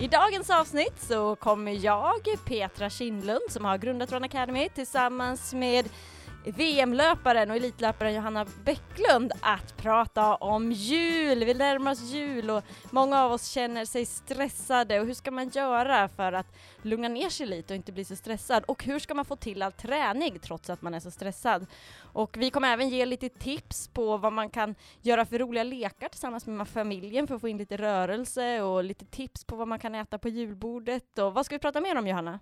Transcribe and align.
I 0.00 0.08
dagens 0.08 0.50
avsnitt 0.50 1.00
så 1.00 1.36
kommer 1.36 1.84
jag, 1.84 2.20
Petra 2.44 2.90
Kindlund, 2.90 3.42
som 3.48 3.64
har 3.64 3.78
grundat 3.78 4.12
Run 4.12 4.24
Academy, 4.24 4.68
tillsammans 4.68 5.54
med 5.54 5.88
VM-löparen 6.52 7.50
och 7.50 7.56
elitlöparen 7.56 8.14
Johanna 8.14 8.46
Bäcklund 8.64 9.32
att 9.40 9.76
prata 9.76 10.34
om 10.34 10.72
jul. 10.72 11.44
Vi 11.44 11.54
närmar 11.54 11.92
oss 11.92 12.02
jul 12.02 12.50
och 12.50 12.64
många 12.90 13.22
av 13.22 13.32
oss 13.32 13.48
känner 13.48 13.84
sig 13.84 14.06
stressade 14.06 15.00
och 15.00 15.06
hur 15.06 15.14
ska 15.14 15.30
man 15.30 15.48
göra 15.48 16.08
för 16.08 16.32
att 16.32 16.56
lugna 16.82 17.08
ner 17.08 17.28
sig 17.28 17.46
lite 17.46 17.72
och 17.72 17.76
inte 17.76 17.92
bli 17.92 18.04
så 18.04 18.16
stressad? 18.16 18.64
Och 18.64 18.84
hur 18.84 18.98
ska 18.98 19.14
man 19.14 19.24
få 19.24 19.36
till 19.36 19.62
all 19.62 19.72
träning 19.72 20.38
trots 20.38 20.70
att 20.70 20.82
man 20.82 20.94
är 20.94 21.00
så 21.00 21.10
stressad? 21.10 21.66
Och 22.12 22.36
vi 22.36 22.50
kommer 22.50 22.72
även 22.72 22.88
ge 22.88 23.06
lite 23.06 23.28
tips 23.28 23.88
på 23.88 24.16
vad 24.16 24.32
man 24.32 24.50
kan 24.50 24.74
göra 25.02 25.24
för 25.24 25.38
roliga 25.38 25.64
lekar 25.64 26.08
tillsammans 26.08 26.46
med 26.46 26.68
familjen 26.68 27.26
för 27.26 27.34
att 27.34 27.40
få 27.40 27.48
in 27.48 27.58
lite 27.58 27.76
rörelse 27.76 28.62
och 28.62 28.84
lite 28.84 29.04
tips 29.04 29.44
på 29.44 29.56
vad 29.56 29.68
man 29.68 29.78
kan 29.78 29.94
äta 29.94 30.18
på 30.18 30.28
julbordet. 30.28 31.18
Och 31.18 31.34
vad 31.34 31.46
ska 31.46 31.54
vi 31.54 31.58
prata 31.58 31.80
mer 31.80 31.98
om 31.98 32.06
Johanna? 32.06 32.38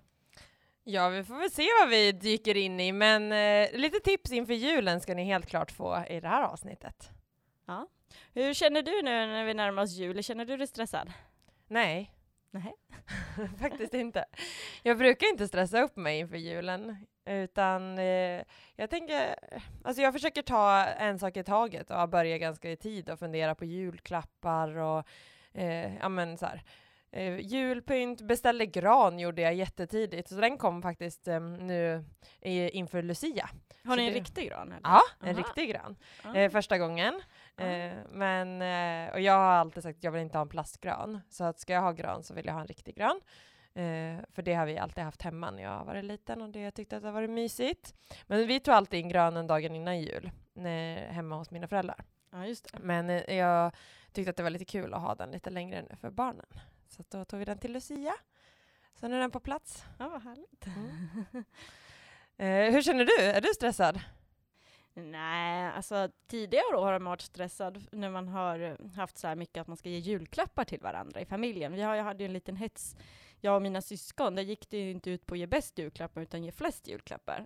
Ja, 0.89 1.09
vi 1.09 1.23
får 1.23 1.35
väl 1.35 1.51
se 1.51 1.67
vad 1.81 1.89
vi 1.89 2.11
dyker 2.11 2.57
in 2.57 2.79
i, 2.79 2.91
men 2.91 3.31
eh, 3.31 3.79
lite 3.79 3.99
tips 3.99 4.31
inför 4.31 4.53
julen 4.53 5.01
ska 5.01 5.13
ni 5.15 5.23
helt 5.23 5.45
klart 5.45 5.71
få 5.71 6.03
i 6.09 6.19
det 6.19 6.27
här 6.27 6.43
avsnittet. 6.43 7.09
Ja. 7.65 7.87
Hur 8.33 8.53
känner 8.53 8.81
du 8.81 9.01
nu 9.01 9.11
när 9.11 9.45
vi 9.45 9.53
närmar 9.53 9.83
oss 9.83 9.91
jul? 9.91 10.23
Känner 10.23 10.45
du 10.45 10.57
dig 10.57 10.67
stressad? 10.67 11.13
Nej. 11.67 12.13
Nej. 12.51 12.73
Faktiskt 13.59 13.93
inte. 13.93 14.25
Jag 14.83 14.97
brukar 14.97 15.27
inte 15.27 15.47
stressa 15.47 15.81
upp 15.81 15.95
mig 15.95 16.19
inför 16.19 16.37
julen, 16.37 17.07
utan 17.25 17.97
eh, 17.97 18.43
jag 18.75 18.89
tänker, 18.89 19.35
alltså 19.83 20.01
jag 20.01 20.13
försöker 20.13 20.41
ta 20.41 20.83
en 20.85 21.19
sak 21.19 21.37
i 21.37 21.43
taget 21.43 21.91
och 21.91 22.09
börja 22.09 22.37
ganska 22.37 22.71
i 22.71 22.77
tid 22.77 23.09
och 23.09 23.19
fundera 23.19 23.55
på 23.55 23.65
julklappar 23.65 24.77
och 24.77 25.07
eh, 25.53 25.95
ja 25.97 26.09
men 26.09 26.37
så 26.37 26.45
här 26.45 26.63
Eh, 27.17 27.39
julpynt, 27.39 28.21
beställde 28.21 28.65
gran 28.65 29.19
gjorde 29.19 29.41
jag 29.41 29.53
jättetidigt, 29.53 30.29
så 30.29 30.35
den 30.35 30.57
kom 30.57 30.81
faktiskt 30.81 31.27
eh, 31.27 31.39
nu 31.39 32.05
i, 32.41 32.69
inför 32.69 33.01
Lucia. 33.01 33.49
Har 33.83 33.95
ni 33.95 34.07
en 34.07 34.13
det... 34.13 34.19
riktig 34.19 34.47
gran? 34.47 34.67
Eller? 34.67 34.81
Ja, 34.83 35.01
en 35.19 35.35
Aha. 35.35 35.37
riktig 35.37 35.69
gran. 35.69 35.95
Eh, 36.35 36.51
första 36.51 36.77
gången. 36.77 37.21
Eh, 37.57 37.93
men, 38.11 38.61
eh, 38.61 39.13
och 39.13 39.21
jag 39.21 39.33
har 39.33 39.51
alltid 39.51 39.83
sagt 39.83 39.97
att 39.97 40.03
jag 40.03 40.11
vill 40.11 40.21
inte 40.21 40.37
ha 40.37 40.41
en 40.41 40.49
plastgran, 40.49 41.21
så 41.29 41.43
att 41.43 41.59
ska 41.59 41.73
jag 41.73 41.81
ha 41.81 41.91
gran 41.91 42.23
så 42.23 42.33
vill 42.33 42.45
jag 42.45 42.53
ha 42.53 42.61
en 42.61 42.67
riktig 42.67 42.95
gran. 42.95 43.21
Eh, 43.73 44.19
för 44.33 44.41
det 44.41 44.53
har 44.53 44.65
vi 44.65 44.77
alltid 44.77 45.03
haft 45.03 45.21
hemma 45.21 45.51
när 45.51 45.63
jag 45.63 45.85
var 45.85 46.01
liten 46.01 46.41
och 46.41 46.49
det 46.49 46.59
jag 46.59 46.73
tyckte 46.73 46.97
att 46.97 47.03
det 47.03 47.11
varit 47.11 47.29
mysigt. 47.29 47.93
Men 48.27 48.47
vi 48.47 48.59
tog 48.59 48.73
alltid 48.73 48.99
in 48.99 49.09
granen 49.09 49.47
dagen 49.47 49.75
innan 49.75 50.01
jul, 50.01 50.31
när, 50.53 51.07
hemma 51.07 51.35
hos 51.35 51.51
mina 51.51 51.67
föräldrar. 51.67 52.03
Ja. 52.31 52.55
Men 52.81 53.09
eh, 53.09 53.35
jag 53.35 53.75
tyckte 54.11 54.29
att 54.29 54.37
det 54.37 54.43
var 54.43 54.49
lite 54.49 54.65
kul 54.65 54.93
att 54.93 55.01
ha 55.01 55.15
den 55.15 55.31
lite 55.31 55.49
längre 55.49 55.81
nu 55.89 55.95
för 55.95 56.09
barnen. 56.09 56.45
Så 56.89 57.03
då 57.09 57.25
tog 57.25 57.39
vi 57.39 57.45
den 57.45 57.59
till 57.59 57.73
Lucia. 57.73 58.13
Så 58.99 59.07
nu 59.07 59.15
är 59.15 59.19
den 59.19 59.31
på 59.31 59.39
plats. 59.39 59.83
Ja, 59.99 60.09
vad 60.09 60.21
härligt. 60.23 60.65
Eh, 62.39 62.71
hur 62.71 62.81
känner 62.81 63.05
du? 63.05 63.21
Är 63.23 63.41
du 63.41 63.47
stressad? 63.55 63.99
Nej, 64.93 65.71
alltså 65.75 66.09
tidigare 66.27 66.77
år 66.77 66.91
har 66.91 66.99
man 66.99 67.09
varit 67.09 67.21
stressad 67.21 67.83
när 67.91 68.09
man 68.09 68.27
har 68.27 68.59
eh, 68.59 68.91
haft 68.95 69.17
så 69.17 69.27
här 69.27 69.35
mycket 69.35 69.61
att 69.61 69.67
man 69.67 69.77
ska 69.77 69.89
ge 69.89 69.97
julklappar 69.97 70.63
till 70.63 70.79
varandra 70.81 71.21
i 71.21 71.25
familjen. 71.25 71.73
Vi 71.73 71.81
har, 71.81 71.95
jag 71.95 72.03
hade 72.03 72.23
ju 72.23 72.25
en 72.27 72.33
liten 72.33 72.55
hets, 72.55 72.95
jag 73.41 73.55
och 73.55 73.61
mina 73.61 73.81
syskon, 73.81 74.35
där 74.35 74.43
gick 74.43 74.69
det 74.69 74.77
ju 74.77 74.91
inte 74.91 75.09
ut 75.11 75.25
på 75.25 75.33
att 75.33 75.39
ge 75.39 75.47
bäst 75.47 75.77
julklappar 75.77 76.21
utan 76.21 76.43
ge 76.43 76.51
flest 76.51 76.87
julklappar. 76.87 77.45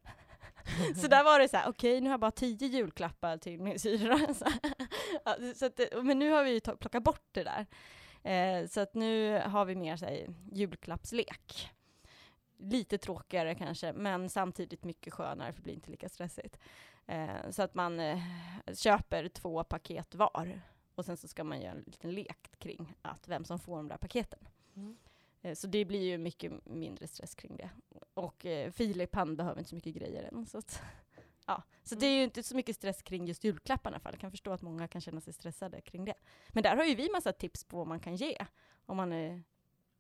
så 1.02 1.08
där 1.08 1.24
var 1.24 1.40
det 1.40 1.50
så 1.50 1.58
här, 1.58 1.70
okej 1.70 2.02
nu 2.02 2.08
har 2.10 2.14
jag 2.14 2.20
bara 2.20 2.32
tio 2.32 2.68
julklappar 2.68 3.38
till 3.38 3.62
min 3.62 3.80
syra. 3.80 4.34
så, 5.56 5.66
att, 5.66 5.76
det- 5.76 6.04
men 6.04 6.20
nu 6.20 6.30
har 6.32 6.44
vi 6.44 6.52
ju 6.52 6.60
plockat 6.60 7.04
bort 7.04 7.26
det 7.32 7.44
där. 7.44 7.66
Eh, 8.24 8.68
så 8.68 8.80
att 8.80 8.94
nu 8.94 9.42
har 9.46 9.66
vi 9.66 9.76
mer 9.76 9.98
så 9.98 10.06
här, 10.06 10.28
julklappslek. 10.52 11.70
Lite 12.58 12.98
tråkigare 12.98 13.56
kanske, 13.56 13.94
men 13.94 14.30
samtidigt 14.30 14.84
mycket 14.84 15.14
skönare 15.14 15.54
för 15.54 15.60
det 15.60 15.64
blir 15.64 15.74
inte 15.74 15.92
lika 15.92 16.10
stressigt. 16.10 16.58
Eh, 17.08 17.50
så 17.50 17.64
att 17.64 17.74
man 17.74 18.00
eh, 18.00 18.20
köper 18.74 19.28
två 19.28 19.64
paket 19.64 20.16
var 20.16 20.62
och 20.96 21.06
sen 21.06 21.18
så 21.18 21.28
ska 21.28 21.44
man 21.44 21.62
göra 21.62 21.72
en 21.72 21.84
liten 21.86 22.12
lek 22.12 22.52
kring 22.58 22.96
att 23.02 23.28
vem 23.28 23.46
som 23.46 23.60
får 23.60 23.78
de 23.78 23.88
där 23.88 23.98
paketen. 23.98 24.40
Mm. 24.76 24.98
Eh, 25.42 25.56
så 25.56 25.68
det 25.68 25.86
blir 25.86 26.02
ju 26.02 26.18
mycket 26.18 26.66
mindre 26.66 27.08
stress 27.08 27.36
kring 27.36 27.56
det. 27.56 27.70
Och 28.14 28.46
eh, 28.46 28.72
Filip 28.72 29.16
han 29.16 29.36
behöver 29.36 29.60
inte 29.60 29.70
så 29.70 29.76
mycket 29.76 29.96
grejer 29.96 30.24
än. 30.24 30.46
Så, 30.46 30.58
att, 30.58 30.82
ja. 31.48 31.64
så 31.84 31.96
det 31.96 32.06
är 32.06 32.18
ju 32.18 32.24
inte 32.24 32.44
så 32.44 32.56
mycket 32.56 32.76
stress 32.76 33.02
kring 33.02 33.26
just 33.26 33.44
julklapparna 33.44 33.94
i 33.94 33.96
alla 33.96 34.00
fall. 34.00 34.14
Jag 34.14 34.22
kan 34.22 34.32
förstå 34.32 34.52
att 34.52 34.62
många 34.62 34.88
kan 34.88 35.02
känna 35.02 35.22
sig 35.22 35.34
stressade 35.34 35.82
kring 35.82 36.06
det. 36.06 36.14
Men 36.50 36.64
där 36.64 36.76
har 36.76 36.84
ju 36.84 36.96
vi 36.96 37.10
massa 37.12 37.32
tips 37.32 37.64
på 37.64 37.78
vad 37.78 37.88
man 37.88 38.00
kan 38.00 38.16
ge 38.16 38.38
om 38.86 38.98
man 38.98 39.12
eh, 39.14 39.40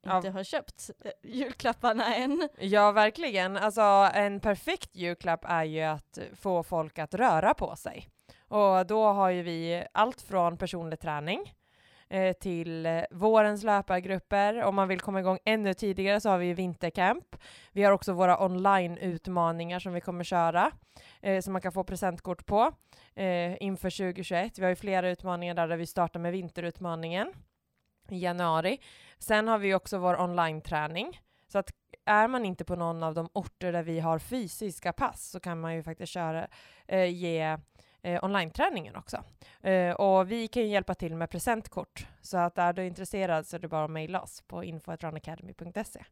Ja. 0.03 0.17
inte 0.17 0.29
har 0.29 0.43
köpt 0.43 0.89
eh, 1.05 1.11
julklapparna 1.23 2.15
än. 2.15 2.49
Ja, 2.59 2.91
verkligen. 2.91 3.57
Alltså, 3.57 3.81
en 4.13 4.39
perfekt 4.39 4.95
julklapp 4.95 5.45
är 5.47 5.63
ju 5.63 5.81
att 5.81 6.19
få 6.35 6.63
folk 6.63 6.99
att 6.99 7.13
röra 7.13 7.53
på 7.53 7.75
sig. 7.75 8.07
Och 8.47 8.85
då 8.87 9.05
har 9.07 9.29
ju 9.29 9.41
vi 9.41 9.85
allt 9.91 10.21
från 10.21 10.57
personlig 10.57 10.99
träning 10.99 11.53
eh, 12.11 12.33
till 12.33 12.85
eh, 12.85 13.01
vårens 13.11 13.63
löpargrupper. 13.63 14.63
Om 14.63 14.75
man 14.75 14.87
vill 14.87 14.99
komma 14.99 15.19
igång 15.19 15.39
ännu 15.45 15.73
tidigare 15.73 16.19
så 16.19 16.29
har 16.29 16.37
vi 16.37 16.53
vintercamp. 16.53 17.35
Vi 17.71 17.83
har 17.83 17.91
också 17.91 18.13
våra 18.13 18.45
online-utmaningar 18.45 19.79
som 19.79 19.93
vi 19.93 20.01
kommer 20.01 20.23
köra, 20.23 20.71
eh, 21.21 21.41
som 21.41 21.53
man 21.53 21.61
kan 21.61 21.71
få 21.71 21.83
presentkort 21.83 22.45
på 22.45 22.73
eh, 23.15 23.63
inför 23.63 23.89
2021. 23.89 24.59
Vi 24.59 24.63
har 24.63 24.69
ju 24.69 24.75
flera 24.75 25.09
utmaningar 25.09 25.53
där, 25.53 25.67
där 25.67 25.77
vi 25.77 25.85
startar 25.85 26.19
med 26.19 26.31
vinterutmaningen 26.31 27.33
i 28.09 28.19
januari. 28.19 28.79
Sen 29.19 29.47
har 29.47 29.57
vi 29.57 29.73
också 29.73 29.97
vår 29.97 30.21
online-träning. 30.21 31.19
Så 31.47 31.59
att 31.59 31.71
är 32.05 32.27
man 32.27 32.45
inte 32.45 32.63
på 32.63 32.75
någon 32.75 33.03
av 33.03 33.13
de 33.13 33.29
orter 33.33 33.71
där 33.71 33.83
vi 33.83 33.99
har 33.99 34.19
fysiska 34.19 34.93
pass 34.93 35.29
så 35.29 35.39
kan 35.39 35.59
man 35.59 35.75
ju 35.75 35.83
faktiskt 35.83 36.13
köra, 36.13 36.47
eh, 36.87 37.05
ge 37.05 37.57
eh, 38.01 38.23
online-träningen 38.23 38.95
också. 38.95 39.23
Eh, 39.61 39.91
och 39.91 40.31
vi 40.31 40.47
kan 40.47 40.63
ju 40.63 40.69
hjälpa 40.69 40.95
till 40.95 41.15
med 41.15 41.29
presentkort. 41.29 42.07
Så 42.21 42.37
att 42.37 42.57
är 42.57 42.73
du 42.73 42.87
intresserad 42.87 43.47
så 43.47 43.55
är 43.55 43.59
det 43.59 43.67
bara 43.67 43.85
att 43.85 43.91
mejla 43.91 44.21
oss 44.21 44.41
på 44.41 44.63
info.runacademy.se 44.63 46.03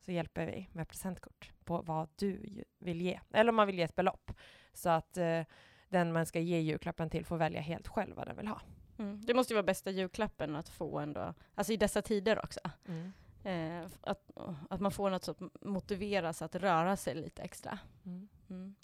så 0.00 0.12
hjälper 0.12 0.46
vi 0.46 0.68
med 0.72 0.88
presentkort 0.88 1.52
på 1.64 1.82
vad 1.82 2.08
du 2.16 2.64
vill 2.78 3.00
ge. 3.00 3.20
Eller 3.32 3.48
om 3.48 3.56
man 3.56 3.66
vill 3.66 3.78
ge 3.78 3.84
ett 3.84 3.96
belopp. 3.96 4.32
Så 4.72 4.88
att 4.88 5.16
eh, 5.16 5.42
den 5.88 6.12
man 6.12 6.26
ska 6.26 6.40
ge 6.40 6.60
julklappen 6.60 7.10
till 7.10 7.26
får 7.26 7.36
välja 7.36 7.60
helt 7.60 7.88
själv 7.88 8.16
vad 8.16 8.26
den 8.26 8.36
vill 8.36 8.48
ha. 8.48 8.60
Mm. 8.98 9.20
Det 9.24 9.34
måste 9.34 9.52
ju 9.52 9.54
vara 9.54 9.66
bästa 9.66 9.90
julklappen 9.90 10.56
att 10.56 10.68
få 10.68 10.98
ändå, 10.98 11.34
alltså 11.54 11.72
i 11.72 11.76
dessa 11.76 12.02
tider 12.02 12.44
också. 12.44 12.60
Mm. 12.88 13.12
Eh, 13.44 13.90
att, 14.00 14.30
att 14.70 14.80
man 14.80 14.92
får 14.92 15.10
något 15.10 15.24
som 15.24 15.50
motiveras 15.60 16.42
att 16.42 16.54
röra 16.54 16.96
sig 16.96 17.14
lite 17.14 17.42
extra. 17.42 17.78
Mm. 18.04 18.74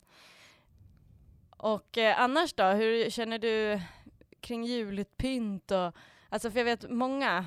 Och 1.57 1.99
eh, 1.99 2.21
annars 2.21 2.53
då, 2.53 2.65
hur 2.65 3.11
känner 3.11 3.39
du 3.39 3.81
kring 4.41 4.65
julpynt? 4.65 5.71
Och, 5.71 5.93
alltså 6.29 6.51
för 6.51 6.59
jag 6.59 6.65
vet 6.65 6.91
många 6.91 7.47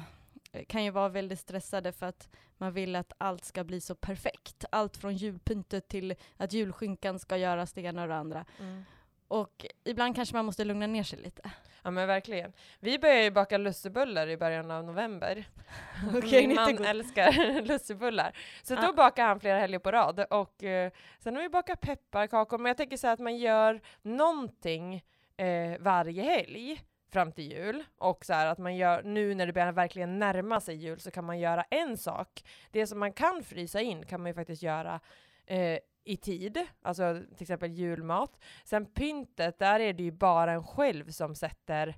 eh, 0.52 0.66
kan 0.66 0.84
ju 0.84 0.92
vara 0.92 1.09
väldigt 1.09 1.40
stressade 1.40 1.92
för 1.92 2.06
att 2.06 2.30
man 2.58 2.74
vill 2.74 2.96
att 2.96 3.14
allt 3.18 3.46
ska 3.46 3.64
bli 3.64 3.81
så 3.81 3.96
perfekt. 3.96 4.66
Allt 4.72 4.98
från 4.98 5.16
julpyntet 5.16 5.88
till 5.88 6.16
att 6.38 6.53
julskinkan 6.53 7.19
ska 7.19 7.38
göras 7.38 7.74
det 7.74 7.81
ena 7.81 8.02
och 8.02 8.08
det 8.08 8.16
andra. 8.16 8.46
Mm. 8.59 8.84
Och 9.30 9.66
ibland 9.84 10.16
kanske 10.16 10.36
man 10.36 10.46
måste 10.46 10.64
lugna 10.66 10.88
ner 10.88 11.04
sig 11.04 11.20
lite. 11.20 11.42
Ja 11.84 11.92
men 11.92 12.08
verkligen. 12.08 12.54
Vi 12.80 13.00
börjar 13.00 13.22
ju 13.22 13.31
baka 13.31 13.58
lussebullar 13.58 14.28
i 14.28 14.38
början 14.38 14.72
av 14.72 14.84
november. 14.84 15.46
Okej, 16.18 16.48
Min 16.48 16.56
man 16.56 16.86
älskar 16.86 17.62
lussebullar. 17.66 18.38
Så 18.64 18.76
då 18.76 18.88
Ah. 18.88 18.94
bakar 18.94 19.26
han 19.26 19.40
flera 19.40 19.60
helger 19.60 19.80
på 19.80 19.92
rad. 19.92 20.20
Och 20.30 20.64
eh, 20.64 20.92
sen 21.20 21.36
har 21.36 21.42
vi 21.44 21.50
bakat 21.50 21.81
pepparkakor. 21.81 22.58
Men 22.58 22.70
jag 22.70 22.78
tänker 22.78 22.98
så 22.98 23.08
här 23.08 23.14
att 23.14 23.20
man 23.20 23.38
gör 23.38 23.81
någonting 24.02 25.04
eh, 25.38 25.80
varje 25.80 26.24
helg 26.24 26.81
fram 27.12 27.31
till 27.31 27.52
jul. 27.52 27.84
Och 27.98 28.26
så 28.26 28.34
här 28.34 28.48
att 28.48 28.58
man 28.58 28.76
gör, 28.76 29.04
nu 29.04 29.36
när 29.36 29.48
det 29.48 29.54
börjar 29.54 29.72
verkligen 29.72 30.20
närma 30.20 30.60
sig 30.62 30.76
jul 30.76 31.00
så 31.00 31.12
kan 31.12 31.26
man 31.26 31.40
göra 31.40 31.64
en 31.70 31.98
sak. 31.98 32.44
Det 32.72 32.88
som 32.88 33.00
man 33.00 33.14
kan 33.14 33.44
frysa 33.44 33.81
in 33.81 34.06
kan 34.06 34.22
man 34.22 34.28
ju 34.30 34.34
faktiskt 34.34 34.64
göra 34.64 35.00
eh, 35.46 35.80
i 36.09 36.17
tid, 36.17 36.67
alltså 36.81 37.21
till 37.35 37.44
exempel 37.44 37.71
julmat. 37.71 38.39
Sen 38.63 38.85
pyntet, 38.85 39.59
där 39.59 39.79
är 39.79 39.94
det 39.94 40.03
ju 40.03 40.11
bara 40.11 40.51
en 40.51 40.63
själv 40.63 41.11
som 41.11 41.35
sätter 41.35 41.95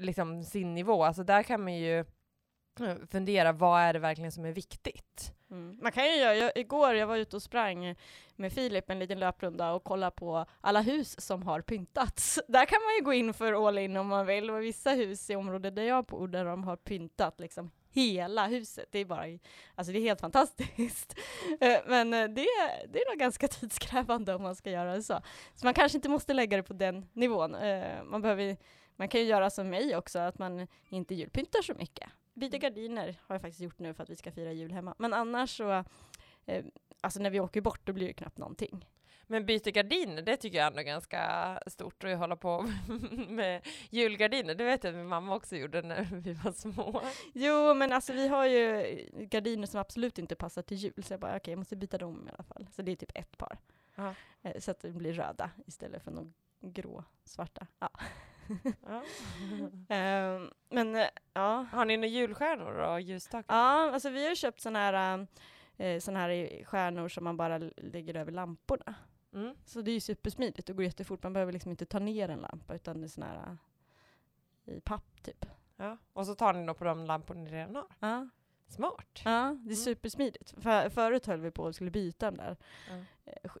liksom 0.00 0.44
sin 0.44 0.74
nivå. 0.74 1.04
Alltså 1.04 1.24
där 1.24 1.42
kan 1.42 1.64
man 1.64 1.74
ju 1.74 1.98
eh, 2.80 2.96
fundera, 3.10 3.52
vad 3.52 3.80
är 3.80 3.92
det 3.92 3.98
verkligen 3.98 4.32
som 4.32 4.44
är 4.44 4.52
viktigt? 4.52 5.34
Mm. 5.50 5.78
Man 5.80 5.92
kan 5.92 6.06
ju 6.06 6.16
göra, 6.16 6.34
jag, 6.34 6.52
igår 6.54 6.94
jag 6.94 7.06
var 7.06 7.16
ute 7.16 7.36
och 7.36 7.42
sprang 7.42 7.94
med 8.36 8.52
Filip 8.52 8.90
en 8.90 8.98
liten 8.98 9.18
löprunda 9.18 9.72
och 9.72 9.84
kolla 9.84 10.10
på 10.10 10.46
alla 10.60 10.80
hus 10.80 11.20
som 11.20 11.42
har 11.42 11.60
pyntats. 11.60 12.40
Där 12.48 12.66
kan 12.66 12.82
man 12.82 12.94
ju 12.94 13.04
gå 13.04 13.12
in 13.12 13.34
för 13.34 13.68
all 13.68 13.78
in 13.78 13.96
om 13.96 14.06
man 14.06 14.26
vill 14.26 14.50
och 14.50 14.62
vissa 14.62 14.90
hus 14.90 15.30
i 15.30 15.36
området 15.36 15.76
där 15.76 15.82
jag 15.82 16.04
bor 16.04 16.28
där 16.28 16.44
de 16.44 16.64
har 16.64 16.76
pyntat 16.76 17.40
liksom 17.40 17.70
hela 17.92 18.46
huset. 18.46 18.88
Det 18.90 18.98
är 18.98 19.04
bara, 19.04 19.24
alltså 19.74 19.92
det 19.92 19.98
är 19.98 20.02
helt 20.02 20.20
fantastiskt. 20.20 21.18
Eh, 21.60 21.78
men 21.86 22.14
eh, 22.14 22.28
det, 22.28 22.46
det 22.88 23.02
är 23.02 23.10
nog 23.10 23.18
ganska 23.18 23.48
tidskrävande 23.60 24.34
om 24.34 24.42
man 24.42 24.56
ska 24.56 24.70
göra 24.70 24.94
det 24.94 25.02
så. 25.02 25.20
Så 25.54 25.66
man 25.66 25.74
kanske 25.74 25.98
inte 25.98 26.08
måste 26.08 26.34
lägga 26.34 26.56
det 26.56 26.62
på 26.62 26.72
den 26.72 27.08
nivån. 27.12 27.54
Eh, 27.54 28.04
man 28.04 28.22
behöver 28.22 28.56
man 28.96 29.08
kan 29.08 29.20
ju 29.20 29.26
göra 29.26 29.50
som 29.50 29.70
mig 29.70 29.96
också, 29.96 30.18
att 30.18 30.38
man 30.38 30.66
inte 30.88 31.14
julpyntar 31.14 31.62
så 31.62 31.74
mycket. 31.74 32.10
Byta 32.34 32.58
gardiner 32.58 33.16
har 33.26 33.34
jag 33.34 33.42
faktiskt 33.42 33.60
gjort 33.60 33.78
nu 33.78 33.94
för 33.94 34.02
att 34.02 34.10
vi 34.10 34.16
ska 34.16 34.32
fira 34.32 34.52
jul 34.52 34.72
hemma. 34.72 34.94
Men 34.98 35.12
annars 35.12 35.56
så, 35.56 35.84
eh, 36.46 36.64
alltså 37.00 37.20
när 37.20 37.30
vi 37.30 37.40
åker 37.40 37.60
bort, 37.60 37.80
då 37.84 37.92
blir 37.92 38.06
det 38.06 38.12
knappt 38.12 38.38
någonting. 38.38 38.86
Men 39.30 39.46
byta 39.46 39.70
gardiner, 39.70 40.22
det 40.22 40.36
tycker 40.36 40.58
jag 40.58 40.66
ändå 40.66 40.78
är 40.78 40.84
ganska 40.84 41.62
stort 41.66 42.04
att 42.04 42.18
hålla 42.18 42.36
på 42.36 42.62
med 43.28 43.66
julgardiner. 43.90 44.54
Det 44.54 44.64
vet 44.64 44.84
jag 44.84 44.90
att 44.90 44.96
min 44.96 45.06
mamma 45.06 45.36
också 45.36 45.56
gjorde 45.56 45.82
när 45.82 46.02
vi 46.12 46.32
var 46.32 46.52
små. 46.52 47.02
Jo, 47.34 47.74
men 47.74 47.92
alltså 47.92 48.12
vi 48.12 48.28
har 48.28 48.46
ju 48.46 48.96
gardiner 49.12 49.66
som 49.66 49.80
absolut 49.80 50.18
inte 50.18 50.36
passar 50.36 50.62
till 50.62 50.76
jul, 50.76 51.04
så 51.04 51.12
jag 51.12 51.20
bara 51.20 51.30
okej, 51.30 51.40
okay, 51.40 51.52
jag 51.52 51.58
måste 51.58 51.76
byta 51.76 51.98
dem 51.98 52.28
i 52.28 52.30
alla 52.34 52.44
fall. 52.44 52.66
Så 52.72 52.82
det 52.82 52.92
är 52.92 52.96
typ 52.96 53.12
ett 53.14 53.38
par. 53.38 53.58
Aha. 53.96 54.14
Eh, 54.42 54.60
så 54.60 54.70
att 54.70 54.80
det 54.80 54.90
blir 54.90 55.12
röda 55.12 55.50
istället 55.66 56.04
för 56.04 56.10
någon 56.10 56.32
grå, 56.60 57.04
svarta. 57.24 57.66
Ja. 57.78 57.90
Ja. 58.86 59.02
um, 60.36 60.50
men 60.70 61.06
ja. 61.32 61.66
Har 61.72 61.84
ni 61.84 61.96
några 61.96 62.08
julstjärnor 62.08 62.72
och 62.72 63.00
ljusstakar? 63.00 63.54
Ja, 63.54 63.92
alltså 63.92 64.10
vi 64.10 64.28
har 64.28 64.34
köpt 64.34 64.60
sådana 64.60 64.78
här, 64.78 65.26
eh, 65.76 66.00
såna 66.00 66.18
här 66.18 66.64
stjärnor 66.64 67.08
som 67.08 67.24
man 67.24 67.36
bara 67.36 67.58
lägger 67.76 68.16
över 68.16 68.32
lamporna. 68.32 68.94
Mm. 69.34 69.54
Så 69.64 69.80
det 69.80 69.90
är 69.90 69.94
ju 69.94 70.00
supersmidigt 70.00 70.70
och 70.70 70.76
går 70.76 70.84
jättefort. 70.84 71.22
Man 71.22 71.32
behöver 71.32 71.52
liksom 71.52 71.70
inte 71.70 71.86
ta 71.86 71.98
ner 71.98 72.28
en 72.28 72.40
lampa 72.40 72.74
utan 72.74 73.00
det 73.00 73.06
är 73.06 73.08
sån 73.08 73.22
här 73.22 73.56
i 74.64 74.80
papp 74.80 75.22
typ. 75.22 75.46
Ja. 75.76 75.96
Och 76.12 76.26
så 76.26 76.34
tar 76.34 76.52
ni 76.52 76.66
då 76.66 76.74
på 76.74 76.84
de 76.84 77.04
lampor 77.04 77.34
ni 77.34 77.50
redan 77.50 77.74
har? 77.74 77.86
Ja. 78.00 78.28
Smart. 78.68 79.20
Ja, 79.24 79.30
det 79.60 79.72
är 79.72 79.74
mm. 79.74 79.76
supersmidigt. 79.76 80.54
För, 80.62 80.88
förut 80.88 81.26
höll 81.26 81.40
vi 81.40 81.50
på 81.50 81.66
att 81.66 81.74
skulle 81.74 81.90
byta 81.90 82.30
de 82.30 82.36
där 82.36 82.56
mm. 82.90 83.04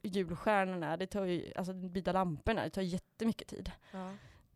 julstjärnorna. 0.02 0.96
Det 0.96 1.06
tar 1.06 1.24
ju, 1.24 1.52
alltså 1.56 1.72
byta 1.72 2.12
lamporna, 2.12 2.64
det 2.64 2.70
tar 2.70 2.82
jättemycket 2.82 3.48
tid. 3.48 3.72
Ja. 3.90 4.10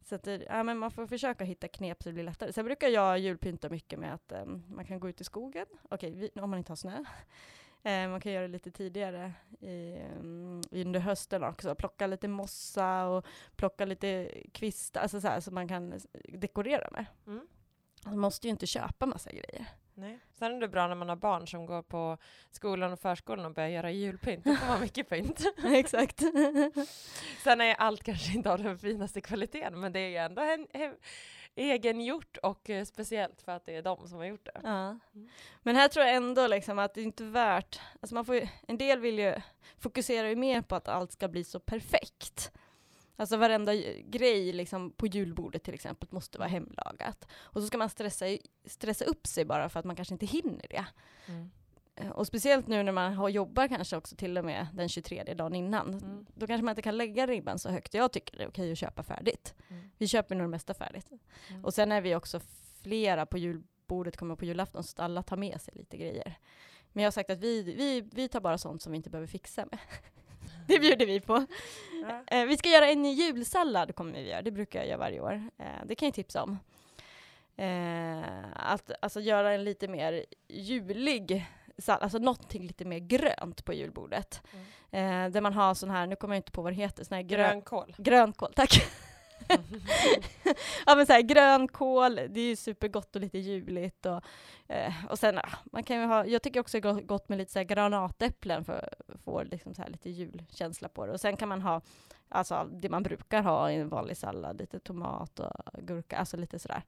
Så 0.05 0.15
att 0.15 0.27
ja, 0.27 0.63
men 0.63 0.79
man 0.79 0.91
får 0.91 1.07
försöka 1.07 1.45
hitta 1.45 1.69
knep 1.69 2.03
så 2.03 2.09
det 2.09 2.13
blir 2.13 2.25
lättare. 2.25 2.53
Sen 2.53 2.65
brukar 2.65 2.89
jag 2.89 3.19
julpynta 3.19 3.69
mycket 3.69 3.99
med 3.99 4.15
att 4.15 4.33
um, 4.33 4.65
man 4.69 4.85
kan 4.85 5.01
gå 5.01 5.09
ut 5.09 5.21
i 5.21 5.25
skogen, 5.25 5.67
okej, 5.91 6.13
okay, 6.13 6.43
om 6.43 6.51
man 6.51 6.59
inte 6.59 6.71
har 6.73 6.77
snö. 6.77 6.99
Uh, 6.99 7.05
man 8.11 8.21
kan 8.21 8.33
göra 8.33 8.43
det 8.43 8.53
lite 8.53 8.71
tidigare 8.71 9.33
i, 9.61 9.99
um, 10.21 10.63
under 10.71 11.01
hösten 11.01 11.45
också. 11.45 11.75
Plocka 11.75 12.07
lite 12.07 12.29
mossa 12.29 13.07
och 13.07 13.27
plocka 13.57 13.85
lite 13.85 14.31
kvistar, 14.53 15.01
alltså 15.01 15.21
så, 15.21 15.29
här, 15.29 15.41
så 15.41 15.51
man 15.51 15.69
kan 15.69 16.01
dekorera 16.29 16.89
med. 16.91 17.07
Mm. 17.27 17.47
Man 18.07 18.19
måste 18.19 18.47
ju 18.47 18.51
inte 18.51 18.67
köpa 18.67 19.07
massa 19.07 19.31
grejer. 19.31 19.67
Nej. 19.95 20.19
Sen 20.39 20.57
är 20.57 20.61
det 20.61 20.69
bra 20.69 20.89
när 20.89 20.95
man 20.95 21.09
har 21.09 21.17
barn 21.17 21.47
som 21.47 21.67
går 21.67 21.83
på 21.83 22.19
skolan 22.51 22.93
och 22.93 23.01
förskolan 23.01 23.45
och 23.45 23.55
börjar 23.55 23.69
göra 23.69 23.91
julpynt. 23.91 24.45
Då 24.45 24.55
får 24.55 24.67
man 24.67 24.81
mycket 24.81 25.09
pynt. 25.09 25.41
Exakt. 25.65 26.23
Sen 27.45 27.61
är 27.61 27.75
allt 27.75 28.05
kanske 28.05 28.33
inte 28.33 28.53
av 28.53 28.63
den 28.63 28.79
finaste 28.79 29.21
kvaliteten, 29.21 29.81
men 29.81 29.93
det 29.93 30.01
är 30.01 30.09
ju 30.09 30.17
ändå 30.17 30.43
en, 30.43 30.67
en, 30.71 30.95
egengjort 31.55 32.37
och 32.37 32.71
eh, 32.71 32.85
speciellt 32.85 33.43
för 33.43 33.53
att 33.53 33.67
det 33.67 33.77
är 33.77 33.83
de 33.83 34.09
som 34.09 34.19
har 34.19 34.25
gjort 34.25 34.45
det. 34.45 34.61
Ja. 34.63 34.99
Mm. 35.15 35.29
Men 35.63 35.77
här 35.77 35.89
tror 35.89 36.07
jag 36.07 36.15
ändå 36.15 36.47
liksom 36.47 36.79
att 36.79 36.95
det 36.95 37.03
inte 37.03 37.25
är 37.25 37.29
värt, 37.29 37.81
alltså 38.01 38.15
man 38.15 38.25
får 38.25 38.35
ju, 38.35 38.49
en 38.69 38.79
del 38.79 39.01
vill 39.01 39.19
ju 39.19 39.35
fokusera 39.79 40.29
ju 40.29 40.37
mer 40.37 40.63
på 40.63 40.75
att 40.75 40.89
allt 40.89 41.13
ska 41.13 41.29
bli 41.29 41.45
så 41.45 41.61
perfekt. 41.61 42.53
Alltså 43.17 43.37
varenda 43.37 43.75
grej 44.05 44.53
liksom 44.53 44.91
på 44.91 45.07
julbordet 45.07 45.63
till 45.63 45.75
exempel 45.75 46.09
måste 46.13 46.39
vara 46.39 46.49
hemlagat. 46.49 47.29
Och 47.35 47.61
så 47.61 47.67
ska 47.67 47.79
man 47.79 47.89
stressa, 47.89 48.25
stressa 48.65 49.05
upp 49.05 49.27
sig 49.27 49.45
bara 49.45 49.69
för 49.69 49.81
att 49.81 49.87
man 49.87 49.97
kanske 49.97 50.15
inte 50.15 50.27
hinner 50.27 50.67
det. 50.71 50.85
Mm. 51.27 51.51
Eh, 51.97 52.09
och 52.11 52.27
speciellt 52.27 52.67
nu 52.67 52.83
när 52.83 52.93
man 52.93 53.15
har 53.15 53.29
jobbar 53.29 53.69
kanske 53.69 53.97
också 53.97 54.17
till 54.17 54.39
och 54.39 54.45
med 54.45 54.67
den 54.75 54.89
23 54.89 55.35
dagen 55.35 55.55
innan. 55.55 55.95
Mm. 55.95 56.27
Då 56.35 56.47
kanske 56.47 56.65
man 56.65 56.73
inte 56.73 56.83
kan 56.83 56.97
lägga 56.97 57.27
ribban 57.27 57.59
så 57.59 57.69
högt. 57.69 57.95
Jag 57.95 58.13
tycker 58.13 58.39
det 58.39 58.45
är 58.45 58.49
okej 58.49 58.73
att 58.73 58.79
köpa 58.79 59.03
färdigt. 59.03 59.55
Mm. 59.69 59.91
Vi 59.99 60.09
köper 60.09 60.35
nog 60.35 60.45
det 60.45 60.51
mesta 60.51 60.75
färdigt. 60.75 61.11
Mm. 61.49 61.65
Och 61.65 61.75
sen 61.75 61.93
är 61.93 62.01
vi 62.01 62.15
också 62.15 62.41
flera 62.83 63.27
på 63.27 63.39
julbordet, 63.39 64.17
kommer 64.17 64.37
på 64.37 64.45
julafton, 64.45 64.85
så 64.85 65.03
alla 65.03 65.23
tar 65.23 65.37
med 65.37 65.61
sig 65.61 65.75
lite 65.77 65.97
grejer. 65.97 66.39
Men 66.93 67.03
jag 67.03 67.07
har 67.07 67.13
sagt 67.13 67.31
att 67.31 67.39
vi, 67.39 67.63
vi, 67.63 68.01
vi 68.13 68.29
tar 68.29 68.41
bara 68.41 68.59
sånt 68.59 68.83
som 68.83 68.93
vi 68.93 68.97
inte 68.97 69.11
behöver 69.11 69.27
fixa 69.27 69.67
med. 69.71 69.79
det 70.69 70.79
bjuder 70.79 71.07
vi 71.07 71.21
på. 71.21 71.47
Ja. 72.09 72.37
Eh, 72.37 72.47
vi 72.47 72.57
ska 72.57 72.69
göra 72.69 72.91
en 72.91 73.05
julsallad, 73.05 73.95
kommer 73.95 74.13
vi 74.13 74.29
göra. 74.29 74.43
Det 74.43 74.51
brukar 74.51 74.79
jag 74.79 74.89
göra 74.89 74.99
varje 74.99 75.21
år. 75.21 75.49
Eh, 75.59 75.67
det 75.85 75.95
kan 75.95 76.07
jag 76.07 76.15
tipsa 76.15 76.43
om. 76.43 76.59
Eh, 77.57 78.23
att 78.53 78.91
alltså, 79.03 79.21
göra 79.21 79.53
en 79.53 79.65
lite 79.65 79.89
mer 79.89 80.25
julig 80.49 81.47
sallad, 81.79 82.03
alltså 82.03 82.19
någonting 82.19 82.63
lite 82.63 82.85
mer 82.85 82.99
grönt 82.99 83.65
på 83.65 83.73
julbordet. 83.73 84.43
Mm. 84.91 85.33
Där 85.33 85.41
man 85.41 85.53
har 85.53 85.75
sån 85.75 85.91
här, 85.91 86.07
nu 86.07 86.17
kommer 86.17 86.35
jag 86.35 86.39
inte 86.39 86.53
på 86.53 86.63
vad 86.63 86.73
det 86.73 86.77
heter, 86.77 87.05
sån 87.05 87.15
här 87.15 87.23
grön, 87.23 87.51
grönkål. 87.51 87.95
Grönkål, 87.99 88.53
tack. 88.55 88.71
ja 90.87 90.95
men 90.97 91.07
såhär 91.07 91.23
grönkål, 91.23 92.15
det 92.15 92.41
är 92.41 92.49
ju 92.49 92.57
supergott 92.57 93.17
och 93.17 93.23
lite 93.23 93.39
juligt 93.39 94.07
och, 94.07 94.21
eh, 94.69 94.93
och 95.11 95.19
sen, 95.19 95.39
ah, 95.39 95.59
man 95.65 95.83
kan 95.83 96.01
ju 96.01 96.07
ha, 96.07 96.27
jag 96.27 96.43
tycker 96.43 96.61
också 96.61 96.81
det 96.81 96.89
är 96.89 96.93
gott 96.95 97.29
med 97.29 97.39
lite 97.39 97.53
såhär 97.53 97.65
granatäpplen 97.65 98.65
för 98.65 98.91
att 99.09 99.21
få 99.21 99.43
liksom 99.43 99.75
så 99.75 99.83
lite 99.89 100.11
julkänsla 100.11 100.89
på 100.89 101.07
det. 101.07 101.13
Och 101.13 101.21
sen 101.21 101.37
kan 101.37 101.49
man 101.49 101.63
ha, 101.63 101.81
alltså 102.29 102.69
det 102.73 102.89
man 102.89 103.03
brukar 103.03 103.43
ha 103.43 103.71
i 103.71 103.75
en 103.75 103.89
vanlig 103.89 104.17
sallad, 104.17 104.59
lite 104.59 104.79
tomat 104.79 105.41
och 105.41 105.53
gurka, 105.79 106.17
alltså 106.17 106.37
lite 106.37 106.59
sådär. 106.59 106.83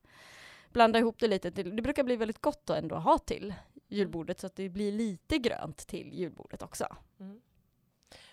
Blanda 0.69 0.99
ihop 0.99 1.19
det 1.19 1.27
lite, 1.27 1.49
det 1.49 1.81
brukar 1.81 2.03
bli 2.03 2.15
väldigt 2.15 2.41
gott 2.41 2.69
att 2.69 2.77
ändå 2.77 2.95
ha 2.95 3.17
till 3.17 3.53
julbordet 3.87 4.39
så 4.39 4.47
att 4.47 4.55
det 4.55 4.69
blir 4.69 4.91
lite 4.91 5.37
grönt 5.37 5.77
till 5.77 6.13
julbordet 6.13 6.61
också. 6.61 6.85
Mm. 7.19 7.41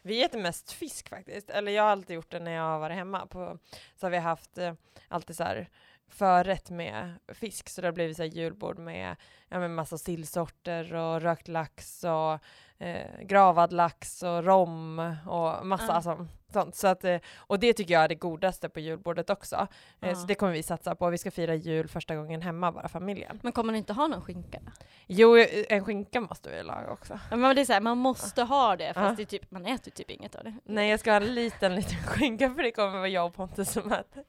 Vi 0.03 0.25
äter 0.25 0.39
mest 0.39 0.73
fisk 0.73 1.09
faktiskt, 1.09 1.51
eller 1.51 1.73
jag 1.73 1.83
har 1.83 1.91
alltid 1.91 2.15
gjort 2.15 2.31
det 2.31 2.41
när 2.41 2.53
jag 2.53 2.63
har 2.63 2.79
varit 2.79 2.97
hemma. 2.97 3.27
På, 3.27 3.59
så 3.97 4.07
har 4.07 4.11
vi 4.11 4.19
haft 4.19 4.59
eh, 4.59 4.75
alltid 5.09 5.37
så 5.37 5.45
här 5.45 5.69
förrätt 6.09 6.71
med 6.71 7.15
fisk, 7.29 7.69
så 7.69 7.81
det 7.81 7.87
har 7.87 7.93
blivit 7.93 8.17
så 8.17 8.23
här 8.23 8.31
julbord 8.31 8.79
med, 8.79 9.17
ja, 9.49 9.59
med 9.59 9.71
massa 9.71 9.99
sillsorter 9.99 10.95
och 10.95 11.21
rökt 11.21 11.49
lax 11.49 12.05
och 12.05 12.39
eh, 12.85 13.21
gravad 13.23 13.73
lax 13.73 14.23
och 14.23 14.45
rom 14.45 14.99
och 15.27 15.67
massa, 15.67 15.85
mm. 15.85 15.97
alltså 15.97 16.27
sånt. 16.55 16.75
Så 16.75 16.89
att, 16.89 17.05
eh, 17.05 17.17
och 17.37 17.59
det 17.61 17.73
tycker 17.73 17.95
jag 17.95 18.05
är 18.05 18.09
det 18.09 18.15
godaste 18.15 18.69
på 18.69 18.81
julbordet 18.81 19.31
också. 19.31 19.67
Mm. 20.01 20.17
Så 20.17 20.27
det 20.27 20.35
kommer 20.35 20.53
vi 20.53 20.63
satsa 20.63 20.95
på. 20.95 21.11
Vi 21.11 21.19
ska 21.19 21.31
fira 21.31 21.55
jul 21.55 21.89
första 21.89 22.17
gången 22.17 22.43
hemma, 22.43 22.73
bara 22.73 22.89
familjen. 22.89 23.41
Men 23.43 23.53
kommer 23.53 23.73
ni 23.73 23.79
inte 23.79 23.93
ha 23.93 24.07
någon 24.07 24.23
skinka? 24.23 24.59
Jo, 25.07 25.37
en 25.69 25.85
skinka 25.85 26.21
måste 26.21 26.51
vi 26.51 26.63
laga 26.63 26.91
också. 26.91 27.19
men 27.31 27.57
det 27.57 27.61
är 27.61 27.65
så 27.65 27.73
här, 27.73 27.81
man 27.81 27.99
måste 27.99 28.43
ha 28.43 28.77
det, 28.77 28.95
fast 28.95 29.17
det 29.17 29.25
typ, 29.25 29.51
man 29.51 29.67
äter 29.67 29.91
typ 29.91 30.11
inget 30.11 30.35
av 30.35 30.45
det. 30.45 30.55
Nej, 30.65 30.91
jag 30.91 31.01
ska 31.01 31.11
ha 31.11 31.17
en 31.17 31.35
liten, 31.35 31.75
liten 31.75 31.99
skinka 32.07 32.51
för 32.55 32.63
det 32.63 32.71
kommer 32.71 32.99
vara 32.99 33.09
jag 33.09 33.27
och 33.27 33.35
Pontus 33.35 33.73
som 33.73 33.93
äter. 33.93 34.25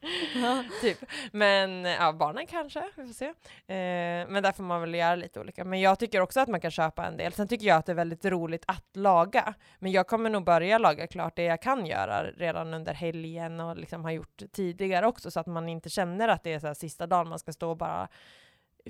typ. 0.80 0.98
Men 1.32 1.84
ja, 1.84 2.12
barnen 2.12 2.46
kanske, 2.46 2.82
vi 2.96 3.06
får 3.06 3.14
se. 3.14 3.26
Eh, 3.26 4.28
men 4.28 4.42
där 4.42 4.52
får 4.52 4.62
man 4.62 4.80
väl 4.80 4.94
göra 4.94 5.14
lite 5.14 5.40
olika. 5.40 5.64
Men 5.64 5.80
jag 5.80 5.98
tycker 5.98 6.20
också 6.20 6.40
att 6.40 6.48
man 6.48 6.60
kan 6.60 6.70
köpa 6.70 7.06
en 7.06 7.16
del. 7.16 7.32
Sen 7.32 7.48
tycker 7.48 7.66
jag 7.66 7.76
att 7.76 7.86
det 7.86 7.92
är 7.92 7.96
väldigt 7.96 8.24
roligt 8.24 8.64
att 8.66 8.96
laga. 8.96 9.54
Men 9.78 9.92
jag 9.92 10.06
kommer 10.06 10.30
nog 10.30 10.44
börja 10.44 10.78
laga 10.78 11.06
klart 11.06 11.36
det 11.36 11.42
jag 11.42 11.62
kan 11.62 11.86
göra 11.86 12.15
redan 12.24 12.74
under 12.74 12.94
helgen 12.94 13.60
och 13.60 13.76
liksom 13.76 14.04
har 14.04 14.10
gjort 14.10 14.42
tidigare 14.52 15.06
också 15.06 15.30
så 15.30 15.40
att 15.40 15.46
man 15.46 15.68
inte 15.68 15.90
känner 15.90 16.28
att 16.28 16.42
det 16.42 16.52
är 16.52 16.58
så 16.58 16.74
sista 16.74 17.06
dagen 17.06 17.28
man 17.28 17.38
ska 17.38 17.52
stå 17.52 17.70
och 17.70 17.76
bara 17.76 18.08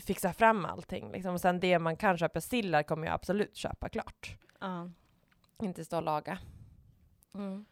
fixa 0.01 0.33
fram 0.33 0.65
allting. 0.65 1.13
Liksom. 1.13 1.35
Och 1.35 1.41
sen 1.41 1.61
det 1.61 1.79
man 1.79 1.97
kan 1.97 2.19
köpa 2.19 2.41
sillar 2.41 2.83
kommer 2.83 3.07
jag 3.07 3.15
absolut 3.15 3.57
köpa 3.57 3.89
klart. 3.89 4.37
Uh. 4.65 4.87
Inte 5.63 5.85
stå 5.85 5.97
och 5.97 6.03
laga. 6.03 6.39
Mm. 7.35 7.65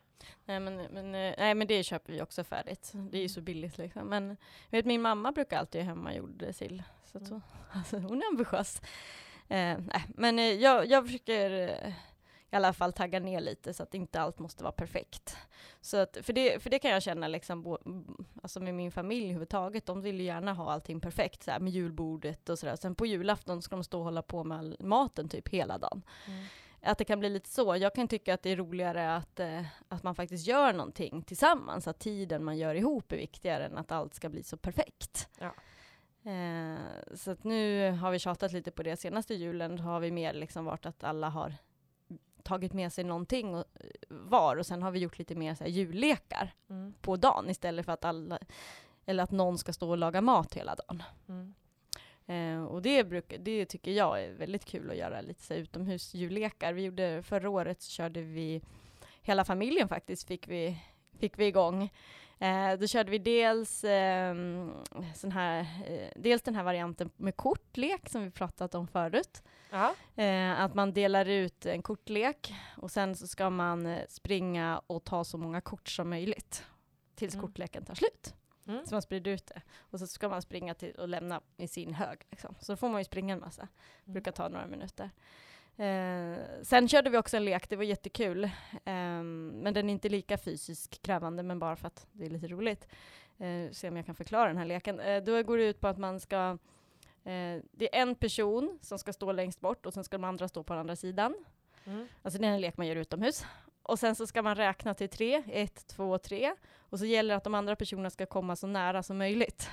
Nej 0.44 0.60
men, 0.60 0.76
men, 0.76 1.14
eh, 1.14 1.34
nej 1.38 1.54
men 1.54 1.66
det 1.66 1.84
köper 1.84 2.12
vi 2.12 2.22
också 2.22 2.44
färdigt. 2.44 2.92
Det 2.94 3.18
är 3.18 3.22
ju 3.22 3.28
så 3.28 3.40
billigt 3.40 3.78
liksom. 3.78 4.08
Men 4.08 4.36
vet, 4.70 4.86
min 4.86 5.02
mamma 5.02 5.32
brukar 5.32 5.58
alltid 5.58 5.82
hemma 5.82 6.14
gjorde 6.14 6.52
sill. 6.52 6.82
Så, 7.04 7.18
mm. 7.18 7.28
så 7.28 7.40
alltså, 7.72 7.98
hon 7.98 8.22
är 8.22 8.26
ambitiös. 8.26 8.82
Eh, 9.48 9.78
nej, 9.78 10.04
men 10.08 10.38
eh, 10.38 10.44
jag, 10.44 10.86
jag 10.86 11.06
försöker 11.06 11.68
eh, 11.68 11.92
i 12.54 12.56
alla 12.56 12.72
fall 12.72 12.92
tagga 12.92 13.20
ner 13.20 13.40
lite 13.40 13.74
så 13.74 13.82
att 13.82 13.94
inte 13.94 14.20
allt 14.20 14.38
måste 14.38 14.64
vara 14.64 14.72
perfekt. 14.72 15.36
Så 15.80 15.96
att, 15.96 16.18
för, 16.22 16.32
det, 16.32 16.62
för 16.62 16.70
det 16.70 16.78
kan 16.78 16.90
jag 16.90 17.02
känna 17.02 17.28
liksom, 17.28 17.62
bo, 17.62 17.78
alltså 18.42 18.60
med 18.60 18.74
min 18.74 18.92
familj 18.92 19.24
överhuvudtaget, 19.24 19.86
de 19.86 20.00
vill 20.00 20.20
ju 20.20 20.26
gärna 20.26 20.52
ha 20.52 20.72
allting 20.72 21.00
perfekt, 21.00 21.42
så 21.42 21.50
här, 21.50 21.60
med 21.60 21.72
julbordet 21.72 22.48
och 22.48 22.58
sådär. 22.58 22.76
Sen 22.76 22.94
på 22.94 23.06
julafton 23.06 23.62
ska 23.62 23.76
de 23.76 23.84
stå 23.84 23.98
och 23.98 24.04
hålla 24.04 24.22
på 24.22 24.44
med 24.44 24.58
all 24.58 24.76
maten 24.80 25.28
typ 25.28 25.48
hela 25.48 25.78
dagen. 25.78 26.02
Mm. 26.26 26.44
Att 26.82 26.98
det 26.98 27.04
kan 27.04 27.20
bli 27.20 27.28
lite 27.28 27.50
så. 27.50 27.76
Jag 27.76 27.94
kan 27.94 28.08
tycka 28.08 28.34
att 28.34 28.42
det 28.42 28.50
är 28.50 28.56
roligare 28.56 29.16
att, 29.16 29.40
eh, 29.40 29.64
att 29.88 30.02
man 30.02 30.14
faktiskt 30.14 30.46
gör 30.46 30.72
någonting 30.72 31.22
tillsammans, 31.22 31.88
att 31.88 31.98
tiden 31.98 32.44
man 32.44 32.58
gör 32.58 32.74
ihop 32.74 33.12
är 33.12 33.16
viktigare 33.16 33.66
än 33.66 33.78
att 33.78 33.92
allt 33.92 34.14
ska 34.14 34.28
bli 34.28 34.42
så 34.42 34.56
perfekt. 34.56 35.28
Ja. 35.38 35.54
Eh, 36.30 36.78
så 37.14 37.30
att 37.30 37.44
nu 37.44 37.90
har 37.90 38.10
vi 38.10 38.18
tjatat 38.18 38.52
lite 38.52 38.70
på 38.70 38.82
det. 38.82 38.96
Senaste 38.96 39.34
julen 39.34 39.78
har 39.78 40.00
vi 40.00 40.10
mer 40.10 40.34
liksom 40.34 40.64
varit 40.64 40.86
att 40.86 41.04
alla 41.04 41.28
har 41.28 41.54
tagit 42.44 42.72
med 42.72 42.92
sig 42.92 43.04
någonting 43.04 43.54
och, 43.54 43.64
var 44.08 44.56
och 44.56 44.66
sen 44.66 44.82
har 44.82 44.90
vi 44.90 44.98
gjort 44.98 45.18
lite 45.18 45.34
mer 45.34 45.54
så 45.54 45.64
här, 45.64 45.70
jullekar 45.70 46.54
Mm. 46.68 46.94
på 47.00 47.16
dagen 47.16 47.50
istället 47.50 47.84
för 47.84 47.92
att 47.92 48.04
alla 48.04 48.38
eller 49.06 49.24
att 49.24 49.30
någon 49.30 49.58
ska 49.58 49.72
stå 49.72 49.90
och 49.90 49.98
laga 49.98 50.20
mat 50.20 50.54
hela 50.54 50.74
dagen. 50.74 51.02
Mm. 51.28 51.54
Eh, 52.26 52.64
och 52.64 52.82
det, 52.82 53.04
brukar, 53.04 53.38
det 53.38 53.66
tycker 53.66 53.90
jag 53.90 54.22
är 54.22 54.32
väldigt 54.32 54.64
kul 54.64 54.90
att 54.90 54.96
göra, 54.96 55.20
lite 55.20 55.42
så 55.42 55.54
här 55.54 55.60
utomhus 55.60 56.14
jullekar. 56.14 56.72
Vi 56.72 56.82
gjorde, 56.82 57.22
förra 57.22 57.50
året 57.50 57.82
så 57.82 57.90
körde 57.90 58.22
vi, 58.22 58.62
hela 59.22 59.44
familjen 59.44 59.88
faktiskt 59.88 60.28
fick 60.28 60.48
vi, 60.48 60.78
fick 61.18 61.38
vi 61.38 61.46
igång. 61.46 61.90
Eh, 62.38 62.72
då 62.78 62.86
körde 62.86 63.10
vi 63.10 63.18
dels, 63.18 63.84
eh, 63.84 64.34
sån 65.14 65.32
här, 65.32 65.60
eh, 65.86 66.08
dels 66.16 66.42
den 66.42 66.54
här 66.54 66.62
varianten 66.62 67.10
med 67.16 67.36
kortlek 67.36 68.08
som 68.08 68.22
vi 68.24 68.30
pratat 68.30 68.74
om 68.74 68.86
förut. 68.88 69.42
Eh, 70.16 70.60
att 70.60 70.74
man 70.74 70.92
delar 70.92 71.26
ut 71.26 71.66
en 71.66 71.82
kortlek 71.82 72.54
och 72.76 72.90
sen 72.90 73.16
så 73.16 73.26
ska 73.26 73.50
man 73.50 73.86
eh, 73.86 74.02
springa 74.08 74.80
och 74.86 75.04
ta 75.04 75.24
så 75.24 75.38
många 75.38 75.60
kort 75.60 75.88
som 75.88 76.10
möjligt 76.10 76.64
tills 77.14 77.34
Mm. 77.34 77.46
kortleken 77.46 77.84
tar 77.84 77.94
slut. 77.94 78.34
Mm. 78.66 78.86
Så 78.86 78.94
man 78.94 79.02
sprider 79.02 79.30
ut 79.30 79.46
det. 79.46 79.62
Och 79.78 79.98
så 79.98 80.06
ska 80.06 80.28
man 80.28 80.42
springa 80.42 80.74
till 80.74 80.94
och 80.94 81.08
lämna 81.08 81.40
i 81.56 81.68
sin 81.68 81.94
hög. 81.94 82.18
Liksom. 82.30 82.54
Så 82.60 82.76
får 82.76 82.88
man 82.88 83.00
ju 83.00 83.04
springa 83.04 83.34
en 83.34 83.40
massa. 83.40 83.62
Mm. 83.62 83.72
Brukar 84.12 84.32
ta 84.32 84.48
några 84.48 84.66
minuter. 84.66 85.10
Eh, 85.76 86.62
sen 86.62 86.88
körde 86.88 87.10
vi 87.10 87.18
också 87.18 87.36
en 87.36 87.44
lek, 87.44 87.68
det 87.68 87.76
var 87.76 87.84
jättekul. 87.84 88.50
Ehm, 88.84 89.48
men 89.62 89.74
den 89.74 89.88
är 89.88 89.92
inte 89.92 90.08
lika 90.08 90.38
fysiskt 90.38 91.02
krävande, 91.02 91.42
men 91.42 91.58
bara 91.58 91.76
för 91.76 91.86
att 91.86 92.06
det 92.12 92.26
är 92.26 92.30
lite 92.30 92.48
roligt. 92.48 92.88
Eh, 93.38 93.70
se 93.72 93.88
om 93.88 93.96
jag 93.96 94.06
kan 94.06 94.14
förklara 94.14 94.48
den 94.48 94.56
här 94.56 94.64
leken. 94.64 95.00
Eh, 95.00 95.22
då 95.22 95.42
går 95.42 95.58
det 95.58 95.64
ut 95.64 95.80
på 95.80 95.88
att 95.88 95.98
man 95.98 96.20
ska 96.20 96.58
Eh, 97.24 97.62
det 97.72 97.96
är 97.96 98.02
en 98.02 98.14
person 98.14 98.78
som 98.82 98.98
ska 98.98 99.12
stå 99.12 99.32
längst 99.32 99.60
bort 99.60 99.86
och 99.86 99.94
sen 99.94 100.04
ska 100.04 100.18
de 100.18 100.24
andra 100.24 100.48
stå 100.48 100.62
på 100.62 100.72
den 100.72 100.80
andra 100.80 100.96
sidan. 100.96 101.34
Mm. 101.84 102.08
Alltså 102.22 102.40
det 102.40 102.46
är 102.46 102.52
en 102.52 102.60
lek 102.60 102.76
man 102.76 102.86
gör 102.86 102.96
utomhus. 102.96 103.44
Och 103.82 103.98
sen 103.98 104.14
så 104.14 104.26
ska 104.26 104.42
man 104.42 104.54
räkna 104.54 104.94
till 104.94 105.08
tre, 105.08 105.42
ett, 105.48 105.86
två, 105.86 106.18
tre. 106.18 106.54
Och 106.76 106.98
så 106.98 107.06
gäller 107.06 107.34
det 107.34 107.36
att 107.36 107.44
de 107.44 107.54
andra 107.54 107.76
personerna 107.76 108.10
ska 108.10 108.26
komma 108.26 108.56
så 108.56 108.66
nära 108.66 109.02
som 109.02 109.18
möjligt. 109.18 109.70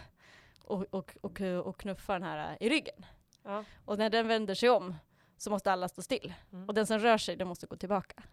Och, 0.64 0.86
och, 0.90 1.18
och, 1.22 1.42
och 1.42 1.78
knuffa 1.78 2.14
den 2.14 2.24
här 2.24 2.58
i 2.60 2.70
ryggen. 2.70 3.06
Ja. 3.44 3.64
Och 3.86 3.98
när 3.98 4.10
den 4.10 4.28
vänder 4.28 4.54
sig 4.54 4.70
om 4.70 4.96
så 5.42 5.50
måste 5.50 5.72
alla 5.72 5.88
stå 5.88 6.02
still. 6.02 6.34
Mm. 6.54 6.68
Och 6.68 6.74
den 6.74 6.88
som 6.88 7.00
rör 7.00 7.18
sig, 7.18 7.36
den 7.36 7.48
måste 7.48 7.68
gå 7.68 7.76
tillbaka. 7.76 8.24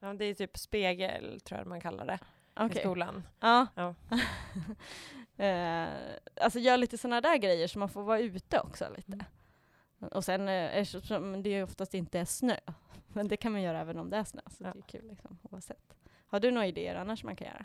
ja, 0.00 0.14
det 0.14 0.24
är 0.24 0.34
typ 0.34 0.58
spegel 0.58 1.40
tror 1.40 1.58
jag 1.58 1.66
man 1.66 1.80
kallar 1.80 2.06
det 2.06 2.14
i 2.14 2.18
Okej. 2.56 2.80
skolan. 2.82 3.22
Ja. 3.40 3.66
Ja. 3.74 3.94
eh, 5.44 5.88
alltså 6.40 6.58
gör 6.58 6.76
lite 6.76 6.98
sådana 6.98 7.20
där 7.20 7.36
grejer 7.36 7.66
så 7.68 7.78
man 7.78 7.88
får 7.88 8.02
vara 8.02 8.20
ute 8.20 8.60
också 8.60 8.88
lite. 8.96 9.12
Mm. 9.12 10.08
Och 10.12 10.24
sen 10.24 10.48
eh, 10.48 10.76
eftersom 10.76 11.42
det 11.42 11.62
oftast 11.62 11.94
inte 11.94 12.18
är 12.20 12.24
snö, 12.24 12.56
men 13.08 13.28
det 13.28 13.36
kan 13.36 13.52
man 13.52 13.62
göra 13.62 13.80
även 13.80 13.98
om 13.98 14.10
det 14.10 14.16
är 14.16 14.24
snö, 14.24 14.40
så 14.50 14.64
Ja. 14.64 14.72
det 14.72 14.78
är 14.78 14.82
kul 14.82 15.08
liksom, 15.08 15.38
oavsett. 15.42 15.94
Har 16.26 16.40
du 16.40 16.50
några 16.50 16.66
idéer 16.66 16.94
annars 16.94 17.24
man 17.24 17.36
kan 17.36 17.46
göra? 17.46 17.64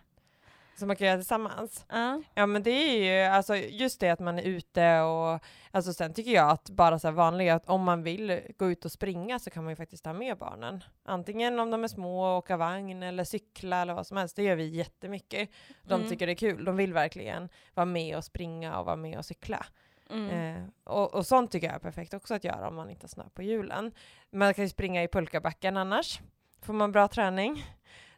Som 0.75 0.87
man 0.87 0.95
kan 0.95 1.07
göra 1.07 1.17
tillsammans. 1.17 1.85
Ja. 1.89 2.21
Ja 2.33 2.45
men 2.45 2.63
det 2.63 2.71
är 2.71 3.03
ju 3.25 3.29
alltså 3.33 3.55
just 3.55 3.99
det 3.99 4.09
att 4.09 4.19
man 4.19 4.39
är 4.39 4.43
ute 4.43 4.99
och 5.01 5.39
alltså 5.71 5.93
sen 5.93 6.13
tycker 6.13 6.31
jag 6.31 6.49
att 6.49 6.69
bara 6.69 6.99
så 6.99 7.07
här 7.07 7.13
vanliga 7.13 7.55
att 7.55 7.69
om 7.69 7.83
man 7.83 8.03
vill 8.03 8.39
gå 8.57 8.71
ut 8.71 8.85
och 8.85 8.91
springa 8.91 9.39
så 9.39 9.49
kan 9.49 9.63
man 9.63 9.71
ju 9.71 9.75
faktiskt 9.75 10.03
ta 10.03 10.13
med 10.13 10.37
barnen. 10.37 10.83
Antingen 11.05 11.59
om 11.59 11.71
de 11.71 11.83
är 11.83 11.87
små 11.87 12.23
och 12.31 12.37
åka 12.37 12.57
vagn 12.57 13.03
eller 13.03 13.23
cykla 13.23 13.81
eller 13.81 13.93
vad 13.93 14.07
som 14.07 14.17
helst. 14.17 14.35
Det 14.35 14.43
gör 14.43 14.55
vi 14.55 14.65
jättemycket. 14.67 15.49
De 15.83 15.93
Mm. 15.93 16.09
tycker 16.09 16.25
det 16.27 16.33
är 16.33 16.35
kul. 16.35 16.65
De 16.65 16.75
vill 16.77 16.93
verkligen 16.93 17.49
vara 17.73 17.85
med 17.85 18.17
och 18.17 18.23
springa 18.23 18.79
och 18.79 18.85
vara 18.85 18.95
med 18.95 19.17
och 19.17 19.25
cykla. 19.25 19.65
Mm. 20.09 20.55
Eh, 20.55 20.63
och, 20.83 21.13
och 21.13 21.25
sånt 21.27 21.51
tycker 21.51 21.67
jag 21.67 21.75
är 21.75 21.79
perfekt 21.79 22.13
också 22.13 22.33
att 22.33 22.43
göra 22.43 22.67
om 22.67 22.75
man 22.75 22.89
inte 22.89 23.03
har 23.03 23.09
snö 23.09 23.23
på 23.33 23.41
julen. 23.43 23.91
Man 24.31 24.53
kan 24.53 24.63
ju 24.65 24.69
springa 24.69 25.03
i 25.03 25.07
pulkabacken 25.07 25.77
annars. 25.77 26.19
Får 26.61 26.73
man 26.73 26.91
bra 26.91 27.07
träning. 27.07 27.65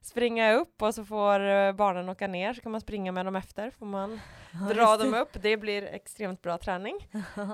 Springa 0.03 0.53
upp 0.53 0.81
och 0.81 0.95
så 0.95 1.05
får 1.05 1.39
eh, 1.39 1.71
barnen 1.73 2.09
åka 2.09 2.27
ner 2.27 2.53
så 2.53 2.61
kan 2.61 2.71
man 2.71 2.81
springa 2.81 3.11
med 3.11 3.25
dem 3.25 3.35
efter. 3.35 3.69
Får 3.71 3.85
man 3.85 4.19
Ja, 4.51 4.73
dra 4.73 4.97
dem 4.97 5.13
upp. 5.13 5.29
Det 5.41 5.57
blir 5.57 5.83
extremt 5.83 6.41
bra 6.41 6.57
träning. 6.57 7.09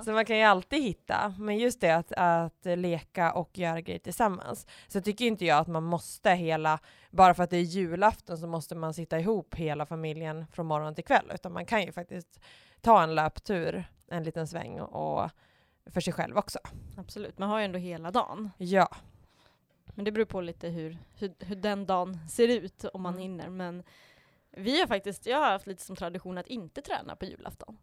Så 0.05 0.11
man 0.11 0.25
kan 0.25 0.37
ju 0.37 0.43
alltid 0.43 0.83
hitta. 0.83 1.33
Men 1.37 1.57
just 1.57 1.81
det 1.81 1.91
att, 1.91 2.11
att 2.11 2.77
leka 2.77 3.31
och 3.33 3.57
göra 3.57 3.81
grejer 3.81 3.99
tillsammans. 3.99 4.67
Så 4.87 5.01
tycker 5.01 5.25
inte 5.25 5.45
jag 5.45 5.57
att 5.57 5.67
man 5.67 5.83
måste 5.83 6.29
hela, 6.31 6.79
bara 7.11 7.33
för 7.33 7.43
att 7.43 7.49
det 7.49 7.57
är 7.57 7.61
julafton 7.61 8.37
så 8.37 8.47
måste 8.47 8.75
man 8.75 8.93
sitta 8.93 9.19
ihop 9.19 9.55
hela 9.55 9.85
familjen 9.85 10.47
från 10.47 10.65
morgon 10.65 10.95
till 10.95 11.05
kväll. 11.05 11.31
Utan 11.33 11.53
man 11.53 11.65
kan 11.65 11.81
ju 11.81 11.91
faktiskt 11.91 12.39
ta 12.81 13.03
en 13.03 13.15
löptur 13.15 13.85
en 14.11 14.23
liten 14.23 14.47
sväng 14.47 14.79
och 14.79 15.29
för 15.85 16.01
sig 16.01 16.13
själv 16.13 16.37
också. 16.37 16.59
Absolut, 16.97 17.37
man 17.37 17.49
har 17.49 17.59
ju 17.59 17.65
ändå 17.65 17.79
hela 17.79 18.11
dagen. 18.11 18.51
Ja. 18.57 18.89
Men 19.99 20.05
det 20.05 20.11
beror 20.11 20.25
på 20.25 20.41
lite 20.41 20.67
hur, 20.69 20.97
hur, 21.17 21.33
hur 21.39 21.55
den 21.55 21.85
dagen 21.85 22.19
ser 22.29 22.47
ut, 22.47 22.85
om 22.85 23.01
man 23.01 23.13
Mm. 23.13 23.21
hinner. 23.21 23.49
Men 23.49 23.83
vi 24.51 24.79
har 24.79 24.87
faktiskt, 24.87 25.25
jag 25.25 25.37
har 25.37 25.51
haft 25.51 25.67
lite 25.67 25.83
som 25.83 25.95
tradition 25.95 26.37
att 26.37 26.47
inte 26.47 26.81
träna 26.81 27.15
på 27.15 27.25
julafton. 27.25 27.77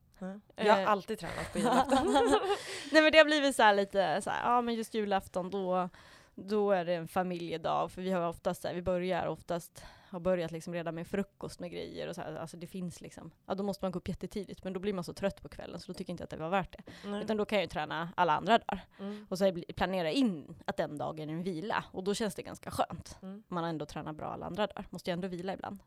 Jag 0.56 0.75
har 0.75 0.80
Eh. 0.82 0.88
alltid 0.90 1.18
tränat 1.18 1.52
på 1.52 1.58
julafton. 1.58 2.06
Nej 2.92 3.02
men 3.02 3.12
det 3.12 3.18
har 3.18 3.25
blivit 3.25 3.56
så 3.56 3.62
här 3.62 3.75
lite 3.75 4.23
så 4.23 4.30
ja 4.44 4.61
men 4.61 4.75
just 4.75 4.94
julafton 4.94 5.50
då, 5.50 5.88
då 6.35 6.70
är 6.73 6.85
det 6.85 6.94
en 6.94 7.08
familjedag, 7.08 7.90
för 7.92 8.02
vi 8.02 8.11
har 8.11 8.28
oftast 8.28 8.62
så 8.62 8.68
här, 8.68 8.75
vi 8.75 8.82
börjar 8.82 9.26
oftast, 9.26 9.85
har 10.16 10.20
börjat 10.20 10.50
liksom 10.50 10.73
redan 10.73 10.94
med 10.94 11.06
frukost 11.06 11.61
med 11.61 11.70
grejer 11.70 12.08
och 12.08 12.14
så 12.14 12.20
här, 12.20 12.37
alltså 12.37 12.56
det 12.56 12.66
finns 12.66 13.00
liksom, 13.00 13.30
ja 13.46 13.54
då 13.54 13.62
måste 13.62 13.85
man 13.85 13.92
gå 13.92 13.99
upp 13.99 14.08
jättetidigt, 14.08 14.64
men 14.64 14.73
då 14.73 14.80
blir 14.80 14.92
man 14.92 15.04
så 15.04 15.12
trött 15.12 15.42
på 15.42 15.49
kvällen 15.49 15.80
så 15.80 15.92
då 15.92 15.94
tycker 15.94 16.11
jag 16.11 16.14
inte 16.14 16.25
att 16.25 16.30
det 16.30 16.37
var 16.37 16.49
värt 16.49 16.73
det. 16.73 17.08
Nej. 17.08 17.23
Utan 17.23 17.37
då 17.37 17.44
kan 17.44 17.58
jag 17.58 17.64
ju 17.64 17.68
träna 17.68 18.12
alla 18.16 18.37
andra 18.37 18.58
dagar. 18.58 18.80
Mm. 18.99 19.26
Och 19.30 19.38
så 19.38 19.62
planera 19.76 20.11
in 20.11 20.56
att 20.64 20.76
den 20.76 20.99
dagen 20.99 21.30
är 21.30 21.35
en 21.35 21.42
vila, 21.42 21.85
och 21.92 22.04
då 22.04 22.14
känns 22.14 22.35
det 22.35 22.42
ganska 22.42 22.70
skönt. 22.70 23.18
Mm. 23.23 23.42
Man 23.49 23.64
har 23.64 23.70
ändå 23.70 23.87
tränat 23.87 24.16
bra 24.16 24.26
alla 24.26 24.46
andra 24.46 24.66
dagar, 24.66 24.87
måste 24.90 25.11
ju 25.11 25.12
ändå 25.12 25.28
vila 25.28 25.52
ibland. 25.52 25.82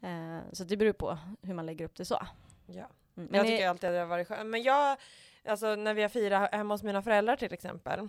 Eh, 0.00 0.38
så 0.52 0.64
det 0.64 0.76
beror 0.76 0.92
på 0.92 1.18
hur 1.42 1.54
man 1.54 1.66
lägger 1.66 1.84
upp 1.84 1.96
det 1.96 2.04
så. 2.04 2.26
Ja. 2.66 2.86
Mm. 3.16 3.30
jag 3.32 3.42
ni- 3.42 3.48
tycker 3.48 3.68
alltid 3.68 3.88
att 3.90 3.94
det 3.94 3.98
har 3.98 4.06
varit 4.06 4.28
skönt. 4.28 4.50
Men 4.50 4.62
jag, 4.62 4.96
alltså 5.44 5.76
när 5.76 5.94
vi 5.94 6.02
har 6.02 6.08
firat 6.08 6.54
hemma 6.54 6.74
hos 6.74 6.82
mina 6.82 7.02
föräldrar 7.02 7.36
till 7.36 7.52
exempel, 7.52 8.08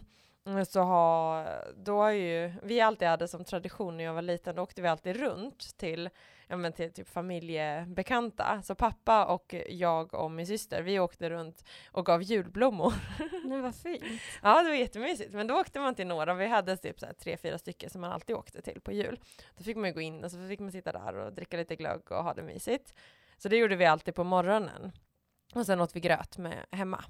så 0.65 0.81
har, 0.81 1.47
då 1.75 1.97
har 1.97 2.11
ju, 2.11 2.53
vi 2.63 2.81
alltid 2.81 3.07
hade 3.07 3.27
som 3.27 3.43
tradition 3.43 3.97
när 3.97 4.03
jag 4.03 4.13
var 4.13 4.21
liten, 4.21 4.55
då 4.55 4.61
åkte 4.61 4.81
vi 4.81 4.87
alltid 4.87 5.15
runt 5.15 5.77
till, 5.77 6.09
ja 6.47 6.57
men 6.57 6.73
till 6.73 6.93
typ 6.93 7.09
familjebekanta. 7.09 8.61
Så 8.63 8.75
pappa 8.75 9.25
och 9.25 9.55
jag 9.69 10.13
och 10.13 10.31
min 10.31 10.47
syster, 10.47 10.81
vi 10.81 10.99
åkte 10.99 11.29
runt 11.29 11.63
och 11.91 12.05
gav 12.05 12.23
julblommor. 12.23 12.93
Nej 13.45 13.61
vad 13.61 13.75
fint. 13.75 14.03
Ja, 14.43 14.63
det 14.63 14.69
var 14.69 14.75
jättemysigt. 14.75 15.33
Men 15.33 15.47
då 15.47 15.59
åkte 15.59 15.79
man 15.79 15.95
till 15.95 16.07
några. 16.07 16.33
Vi 16.33 16.47
hade 16.47 16.77
typ 16.77 16.99
så 16.99 17.05
här 17.05 17.13
tre, 17.13 17.37
fyra 17.37 17.57
stycken 17.57 17.89
som 17.89 18.01
man 18.01 18.11
alltid 18.11 18.35
åkte 18.35 18.61
till 18.61 18.81
på 18.81 18.91
jul. 18.91 19.19
Då 19.57 19.63
fick 19.63 19.77
man 19.77 19.89
ju 19.89 19.93
gå 19.93 20.01
in 20.01 20.23
och 20.23 20.31
så 20.31 20.47
fick 20.47 20.59
man 20.59 20.71
sitta 20.71 20.91
där 20.91 21.15
och 21.15 21.33
dricka 21.33 21.57
lite 21.57 21.75
glögg 21.75 22.11
och 22.11 22.23
ha 22.23 22.33
det 22.33 22.43
mysigt. 22.43 22.93
Så 23.37 23.49
det 23.49 23.57
gjorde 23.57 23.75
vi 23.75 23.85
alltid 23.85 24.15
på 24.15 24.23
morgonen. 24.23 24.91
Och 25.53 25.65
sen 25.65 25.81
åt 25.81 25.95
vi 25.95 25.99
gröt 25.99 26.37
med 26.37 26.65
hemma. 26.71 27.03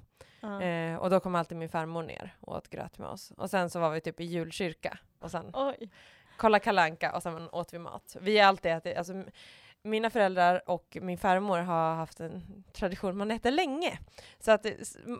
Ja. 0.46 0.62
Eh, 0.62 0.96
och 0.96 1.10
då 1.10 1.20
kom 1.20 1.34
alltid 1.34 1.58
min 1.58 1.68
farmor 1.68 2.02
ner 2.02 2.36
och 2.40 2.56
åt 2.56 2.68
gröt 2.68 2.98
med 2.98 3.08
oss. 3.08 3.32
Och 3.36 3.50
sen 3.50 3.70
så 3.70 3.80
var 3.80 3.90
vi 3.90 4.00
typ 4.00 4.20
i 4.20 4.24
julkyrka. 4.24 4.98
Och 5.18 5.30
sen 5.30 5.50
Oj. 5.52 5.90
kolla 6.36 6.58
kalanka 6.58 7.12
och 7.16 7.22
sen 7.22 7.48
åt 7.52 7.74
vi 7.74 7.78
mat. 7.78 8.16
Vi 8.20 8.38
har 8.38 8.48
alltid 8.48 8.72
ätit, 8.72 8.96
alltså 8.96 9.24
mina 9.86 10.10
föräldrar 10.10 10.62
och 10.66 10.96
min 11.00 11.18
farmor 11.18 11.58
har 11.58 11.94
haft 11.94 12.20
en 12.20 12.64
tradition, 12.72 13.16
man 13.16 13.30
äter 13.30 13.50
länge. 13.50 13.98
Så 14.40 14.52
att 14.52 14.66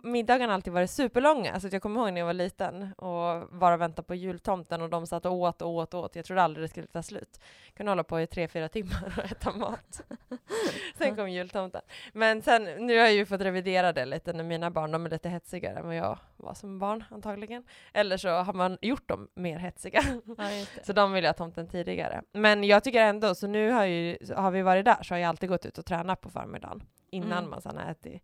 middagarna 0.03 0.51
har 0.51 0.55
alltid 0.55 0.73
varit 0.73 0.91
superlånga. 0.91 1.59
Så 1.59 1.67
att 1.67 1.73
jag 1.73 1.81
kommer 1.81 2.01
ihåg 2.01 2.13
när 2.13 2.21
jag 2.21 2.25
var 2.25 2.33
liten 2.33 2.93
och 2.93 3.49
bara 3.51 3.77
väntade 3.77 4.05
på 4.05 4.15
jultomten 4.15 4.81
och 4.81 4.89
de 4.89 5.07
satt 5.07 5.25
och 5.25 5.33
åt 5.33 5.61
och 5.61 5.69
åt 5.69 5.93
och 5.93 6.03
åt. 6.03 6.15
Jag 6.15 6.25
trodde 6.25 6.41
aldrig 6.41 6.63
det 6.63 6.69
skulle 6.69 6.87
ta 6.87 7.03
slut. 7.03 7.39
Kunde 7.73 7.91
hålla 7.91 8.03
på 8.03 8.21
i 8.21 8.27
tre, 8.27 8.47
fyra 8.47 8.69
timmar 8.69 9.13
och 9.17 9.31
äta 9.31 9.51
mat. 9.51 10.01
sen 10.97 11.15
kom 11.15 11.29
jultomten. 11.29 11.81
Men 12.13 12.41
sen, 12.41 12.63
nu 12.63 12.97
har 12.97 13.05
jag 13.05 13.13
ju 13.13 13.25
fått 13.25 13.41
revidera 13.41 13.93
det 13.93 14.05
lite 14.05 14.33
när 14.33 14.43
mina 14.43 14.71
barn, 14.71 14.91
de 14.91 15.05
är 15.05 15.09
lite 15.09 15.29
hetsigare 15.29 15.79
än 15.79 15.85
vad 15.85 15.95
jag 15.95 16.19
var 16.37 16.53
som 16.53 16.79
barn 16.79 17.03
antagligen. 17.11 17.63
Eller 17.93 18.17
så 18.17 18.29
har 18.29 18.53
man 18.53 18.77
gjort 18.81 19.07
dem 19.09 19.27
mer 19.33 19.57
hetsiga. 19.57 20.03
Ja. 20.37 20.65
Så 20.83 20.93
de 20.93 21.13
vill 21.13 21.23
jag 21.23 21.29
ha 21.29 21.33
tomten 21.33 21.67
tidigare. 21.67 22.21
Men 22.31 22.63
jag 22.63 22.83
tycker 22.83 23.01
ändå, 23.01 23.35
så 23.35 23.47
nu 23.47 23.71
har, 23.71 23.85
ju, 23.85 24.17
har 24.35 24.51
vi 24.51 24.56
varit 24.63 24.85
där 24.85 25.03
så 25.03 25.13
har 25.13 25.19
jag 25.19 25.29
alltid 25.29 25.49
gått 25.49 25.65
ut 25.65 25.77
och 25.77 25.85
tränat 25.85 26.21
på 26.21 26.29
förmiddagen. 26.29 26.83
Innan 27.09 27.37
Mm. 27.37 27.49
man 27.49 27.61
sen 27.61 27.77
har 27.77 27.91
ätit 27.91 28.23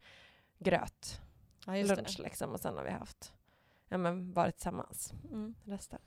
gröt, 0.59 1.21
Ja, 1.65 1.73
lunch 1.73 2.19
liksom. 2.19 2.51
Och 2.51 2.59
sen 2.59 2.77
har 2.77 2.83
vi 2.83 2.89
haft, 2.91 3.33
ja 3.89 3.97
men 3.97 4.33
varit 4.33 4.55
tillsammans 4.55 5.13
det. 5.21 5.27
Mm. 5.27 5.55
resten. 5.65 5.99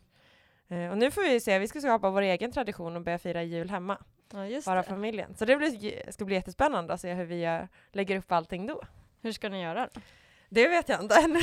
Eh, 0.69 0.91
och 0.91 0.99
nu 0.99 1.11
får 1.11 1.23
vi 1.23 1.41
se, 1.41 1.59
vi 1.59 1.69
ska 1.69 1.81
skapa 1.81 2.11
vår 2.11 2.23
egen 2.23 2.53
tradition 2.53 2.97
och 2.97 3.03
börja 3.03 3.19
fira 3.19 3.43
jul 3.43 3.71
hemma. 3.71 3.99
Ja, 4.33 4.61
Bara 4.67 4.77
det. 4.77 4.89
familjen. 4.89 5.35
Så 5.37 5.45
det 5.45 5.57
blir, 5.57 6.13
ska 6.13 6.25
bli 6.25 6.35
jättespännande 6.35 6.93
att 6.95 7.01
se 7.01 7.15
hur 7.15 7.25
vi 7.25 7.37
gör, 7.41 7.69
lägger 7.93 8.17
upp 8.19 8.33
allting 8.33 8.67
då. 8.67 8.83
Hur 9.23 9.33
ska 9.33 9.49
ni 9.49 9.63
göra 9.63 9.89
då? 9.95 10.01
Det 10.49 10.69
vet 10.69 10.89
jag 10.89 11.03
inte 11.03 11.15
än. 11.15 11.33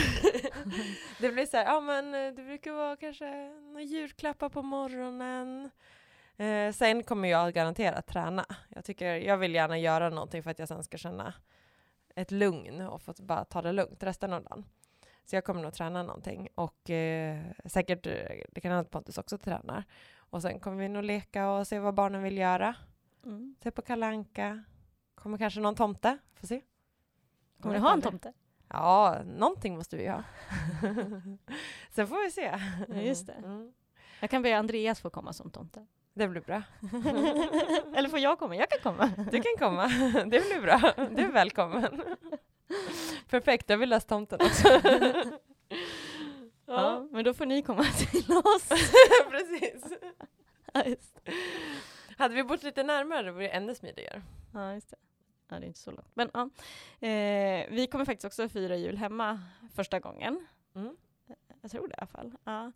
det 1.20 1.32
blir 1.32 1.46
så 1.46 1.58
här, 1.58 1.66
ja 1.66 1.82
men 1.82 2.14
eh, 2.14 2.34
det 2.34 2.44
brukar 2.44 2.72
vara 2.72 2.96
kanske 2.96 3.50
några 3.50 3.82
julklappar 3.82 4.50
på 4.50 4.62
morgonen. 4.62 5.70
Eh, 6.38 6.72
sen 6.72 7.04
kommer 7.04 7.30
jag 7.30 7.54
garanterat 7.54 8.08
träna. 8.08 8.46
Jag, 8.70 8.86
tycker, 8.86 9.16
jag 9.16 9.38
vill 9.38 9.54
gärna 9.54 9.78
göra 9.78 10.10
någonting 10.10 10.44
för 10.44 10.52
att 10.52 10.60
jag 10.60 10.68
sen 10.68 10.84
ska 10.84 10.98
känna 10.98 11.34
ett 12.16 12.32
lugn 12.32 12.82
och 12.82 13.02
fått 13.02 13.20
bara 13.20 13.46
ta 13.46 13.62
det 13.62 13.72
lugnt 13.72 14.04
resten 14.04 14.34
av 14.34 14.44
dagen. 14.44 14.66
Så 15.26 15.36
jag 15.36 15.44
kommer 15.44 15.62
nog 15.62 15.74
träna 15.74 16.04
någonting 16.04 16.50
och 16.56 16.90
eh, 16.90 17.42
säkert, 17.66 18.06
eh, 18.06 18.14
det 18.52 18.62
kan 18.62 18.72
hända 18.72 18.82
att 18.82 18.92
Pontus 18.92 19.18
också 19.18 19.38
tränar. 19.38 19.84
Och 20.16 20.42
sen 20.42 20.60
kommer 20.60 20.78
vi 20.78 20.90
nog 20.90 21.04
leka 21.04 21.50
och 21.50 21.68
se 21.68 21.80
vad 21.80 21.94
barnen 21.94 22.24
vill 22.24 22.38
göra. 22.38 22.76
Mm. 23.26 23.56
Se 23.64 23.72
på 23.72 23.82
kalanka. 23.82 24.64
Kommer 25.16 25.38
kanske 25.38 25.60
någon 25.60 25.76
tomte, 25.76 26.18
får 26.34 26.48
se. 26.48 26.62
Kommer 27.62 27.76
ni 27.76 27.82
ha 27.82 27.94
en 27.94 28.02
tomte? 28.02 28.34
Ja, 28.68 29.22
någonting 29.26 29.78
måste 29.78 29.98
vi 29.98 30.08
ha. 30.08 30.24
sen 31.92 32.08
får 32.08 32.26
vi 32.26 32.32
se. 32.32 32.60
Ja, 32.90 33.02
just 33.02 33.28
det. 33.28 33.34
Mm. 33.34 33.74
Jag 34.20 34.30
kan 34.30 34.42
be 34.42 34.58
Andreas 34.58 35.02
få 35.02 35.10
komma 35.10 35.34
som 35.34 35.52
tomte. 35.52 35.86
Det 36.14 36.28
blir 36.28 36.42
bra. 36.42 36.64
Eller 37.96 38.10
får 38.10 38.20
jag 38.20 38.40
komma? 38.40 38.56
Jag 38.56 38.70
kan 38.70 38.80
komma. 38.94 39.12
Du 39.32 39.42
kan 39.42 39.58
komma. 39.60 39.88
Det 40.14 40.40
blir 40.40 40.62
bra. 40.62 40.94
Du 41.12 41.22
är 41.24 41.32
välkommen. 41.32 42.02
Perfekt, 43.30 43.70
jag 43.70 43.78
vill 43.78 43.90
läsa 43.90 44.08
tomten 44.08 44.40
också. 44.42 44.68
Ja, 46.66 47.08
men 47.12 47.24
då 47.26 47.34
får 47.34 47.46
ni 47.46 47.62
komma 47.62 47.84
till 47.98 48.32
oss. 48.32 48.70
precis. 49.30 49.94
Ja. 50.74 50.84
Hade 52.18 52.36
vi 52.36 52.44
bott 52.44 52.64
lite 52.64 52.84
närmare 52.84 53.24
det 53.24 53.32
vore 53.32 53.44
det 53.44 53.50
ännu 53.50 53.76
smidigare. 53.76 54.22
Ja, 54.54 54.74
just 54.74 54.90
det. 54.90 54.98
Ja, 55.50 55.60
det 55.60 55.66
är 55.66 55.68
inte 55.68 55.80
så 55.80 55.92
långt. 55.92 56.08
Men 56.14 56.30
ja, 56.34 56.42
eh, 57.08 57.68
vi 57.70 57.88
kommer 57.92 58.06
faktiskt 58.06 58.26
också 58.26 58.50
fira 58.50 58.76
jul 58.76 58.98
hemma 58.98 59.40
första 59.76 60.00
gången. 60.00 60.48
Mm. 60.76 60.96
Jag 61.64 61.72
tror 61.72 61.88
det 61.88 61.94
i 61.94 61.98
alla 61.98 62.08
fall. 62.08 62.32
Ja. 62.44 62.72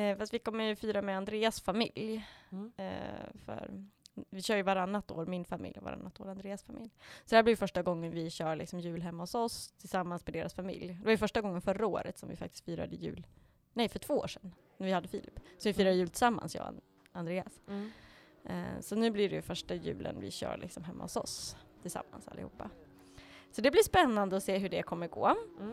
Eh, 0.00 0.18
fast 0.18 0.34
vi 0.34 0.38
kommer 0.38 0.64
ju 0.64 0.76
fira 0.76 1.02
med 1.02 1.16
Andreas 1.16 1.60
familj. 1.60 2.26
Mm. 2.50 2.72
Eh, 2.76 3.34
för 3.44 3.84
vi 4.30 4.42
kör 4.42 4.56
ju 4.56 4.62
varannat 4.62 5.10
år, 5.10 5.26
min 5.26 5.44
familj 5.44 5.78
och 5.78 5.84
varannat 5.84 6.20
år 6.20 6.28
Andreas 6.28 6.62
familj. 6.62 6.90
Så 7.24 7.30
det 7.30 7.36
här 7.36 7.42
blir 7.42 7.56
första 7.56 7.82
gången 7.82 8.12
vi 8.12 8.30
kör 8.30 8.56
liksom 8.56 8.80
jul 8.80 9.02
hemma 9.02 9.22
hos 9.22 9.34
oss 9.34 9.72
tillsammans 9.78 10.26
med 10.26 10.34
deras 10.34 10.54
familj. 10.54 10.88
Det 10.98 11.04
var 11.04 11.10
ju 11.10 11.16
första 11.16 11.40
gången 11.40 11.60
förra 11.60 11.86
året 11.86 12.18
som 12.18 12.28
vi 12.28 12.36
faktiskt 12.36 12.64
firade 12.64 12.96
jul. 12.96 13.26
Nej, 13.72 13.88
för 13.88 13.98
två 13.98 14.14
år 14.14 14.26
sedan, 14.26 14.54
när 14.76 14.86
vi 14.86 14.92
hade 14.92 15.08
Filip. 15.08 15.40
Så 15.58 15.68
vi 15.68 15.72
firade 15.72 15.96
jul 15.96 16.08
tillsammans, 16.08 16.54
jag 16.54 16.68
och 16.68 16.82
Andreas. 17.12 17.60
Mm. 17.68 17.90
Eh, 18.44 18.80
så 18.80 18.96
nu 18.96 19.10
blir 19.10 19.28
det 19.28 19.34
ju 19.34 19.42
första 19.42 19.74
julen 19.74 20.20
vi 20.20 20.30
kör 20.30 20.56
liksom 20.56 20.84
hemma 20.84 21.04
hos 21.04 21.16
oss 21.16 21.56
tillsammans 21.82 22.28
allihopa. 22.28 22.70
Så 23.52 23.60
det 23.60 23.70
blir 23.70 23.82
spännande 23.82 24.36
att 24.36 24.44
se 24.44 24.58
hur 24.58 24.68
det 24.68 24.82
kommer 24.82 25.08
gå. 25.08 25.36
Mm. 25.60 25.72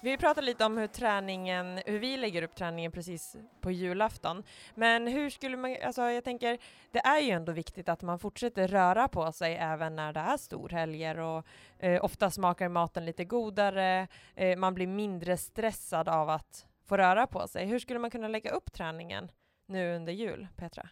Vi 0.00 0.16
pratade 0.16 0.46
lite 0.46 0.64
om 0.64 0.78
hur 0.78 0.86
träningen, 0.86 1.80
hur 1.86 1.98
vi 1.98 2.16
lägger 2.16 2.42
upp 2.42 2.54
träningen 2.54 2.92
precis 2.92 3.36
på 3.60 3.70
julafton. 3.70 4.42
Men 4.74 5.06
hur 5.06 5.30
skulle 5.30 5.56
man, 5.56 5.76
alltså 5.84 6.02
jag 6.02 6.24
tänker, 6.24 6.58
det 6.90 6.98
är 6.98 7.20
ju 7.20 7.30
ändå 7.30 7.52
viktigt 7.52 7.88
att 7.88 8.02
man 8.02 8.18
fortsätter 8.18 8.68
röra 8.68 9.08
på 9.08 9.32
sig 9.32 9.56
även 9.56 9.96
när 9.96 10.12
det 10.12 10.20
är 10.20 10.36
storhelger 10.36 11.18
och 11.18 11.46
eh, 11.78 12.04
ofta 12.04 12.30
smakar 12.30 12.68
maten 12.68 13.04
lite 13.04 13.24
godare, 13.24 14.08
eh, 14.34 14.56
man 14.56 14.74
blir 14.74 14.86
mindre 14.86 15.36
stressad 15.36 16.08
av 16.08 16.30
att 16.30 16.66
få 16.86 16.96
röra 16.96 17.26
på 17.26 17.48
sig. 17.48 17.66
Hur 17.66 17.78
skulle 17.78 17.98
man 17.98 18.10
kunna 18.10 18.28
lägga 18.28 18.50
upp 18.50 18.72
träningen 18.72 19.30
nu 19.66 19.96
under 19.96 20.12
jul, 20.12 20.48
Petra? 20.56 20.88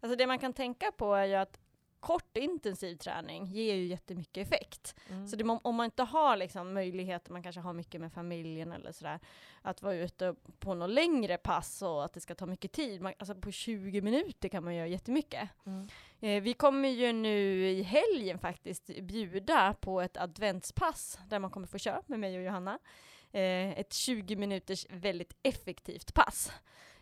Alltså 0.00 0.16
det 0.16 0.26
man 0.26 0.38
kan 0.38 0.52
tänka 0.52 0.92
på 0.92 1.14
är 1.14 1.24
ju 1.24 1.34
att 1.34 1.58
kort 2.00 2.36
intensiv 2.36 2.96
träning 2.96 3.46
ger 3.46 3.74
ju 3.74 3.86
jättemycket 3.86 4.46
effekt. 4.46 4.94
Mm. 5.08 5.26
Så 5.26 5.36
det, 5.36 5.58
om 5.62 5.74
man 5.74 5.84
inte 5.84 6.02
har 6.02 6.36
liksom 6.36 6.74
möjlighet, 6.74 7.28
man 7.28 7.42
kanske 7.42 7.60
har 7.60 7.72
mycket 7.72 8.00
med 8.00 8.12
familjen 8.12 8.72
eller 8.72 8.92
sådär, 8.92 9.20
att 9.62 9.82
vara 9.82 9.94
ute 9.94 10.34
på 10.58 10.74
något 10.74 10.90
längre 10.90 11.36
pass 11.36 11.82
och 11.82 12.04
att 12.04 12.12
det 12.12 12.20
ska 12.20 12.34
ta 12.34 12.46
mycket 12.46 12.72
tid. 12.72 13.00
Man, 13.00 13.12
alltså 13.18 13.34
på 13.34 13.50
20 13.50 14.00
minuter 14.00 14.48
kan 14.48 14.64
man 14.64 14.74
göra 14.74 14.86
jättemycket. 14.86 15.48
Mm. 15.66 15.88
Eh, 16.20 16.42
vi 16.42 16.54
kommer 16.54 16.88
ju 16.88 17.12
nu 17.12 17.68
i 17.70 17.82
helgen 17.82 18.38
faktiskt 18.38 18.86
bjuda 18.86 19.74
på 19.80 20.00
ett 20.00 20.16
adventspass 20.16 21.18
där 21.28 21.38
man 21.38 21.50
kommer 21.50 21.66
få 21.66 21.78
köra 21.78 22.02
med 22.06 22.20
mig 22.20 22.36
och 22.36 22.44
Johanna. 22.44 22.78
Eh, 23.32 23.78
ett 23.78 23.92
20 23.92 24.36
minuters 24.36 24.86
väldigt 24.90 25.36
effektivt 25.42 26.14
pass. 26.14 26.52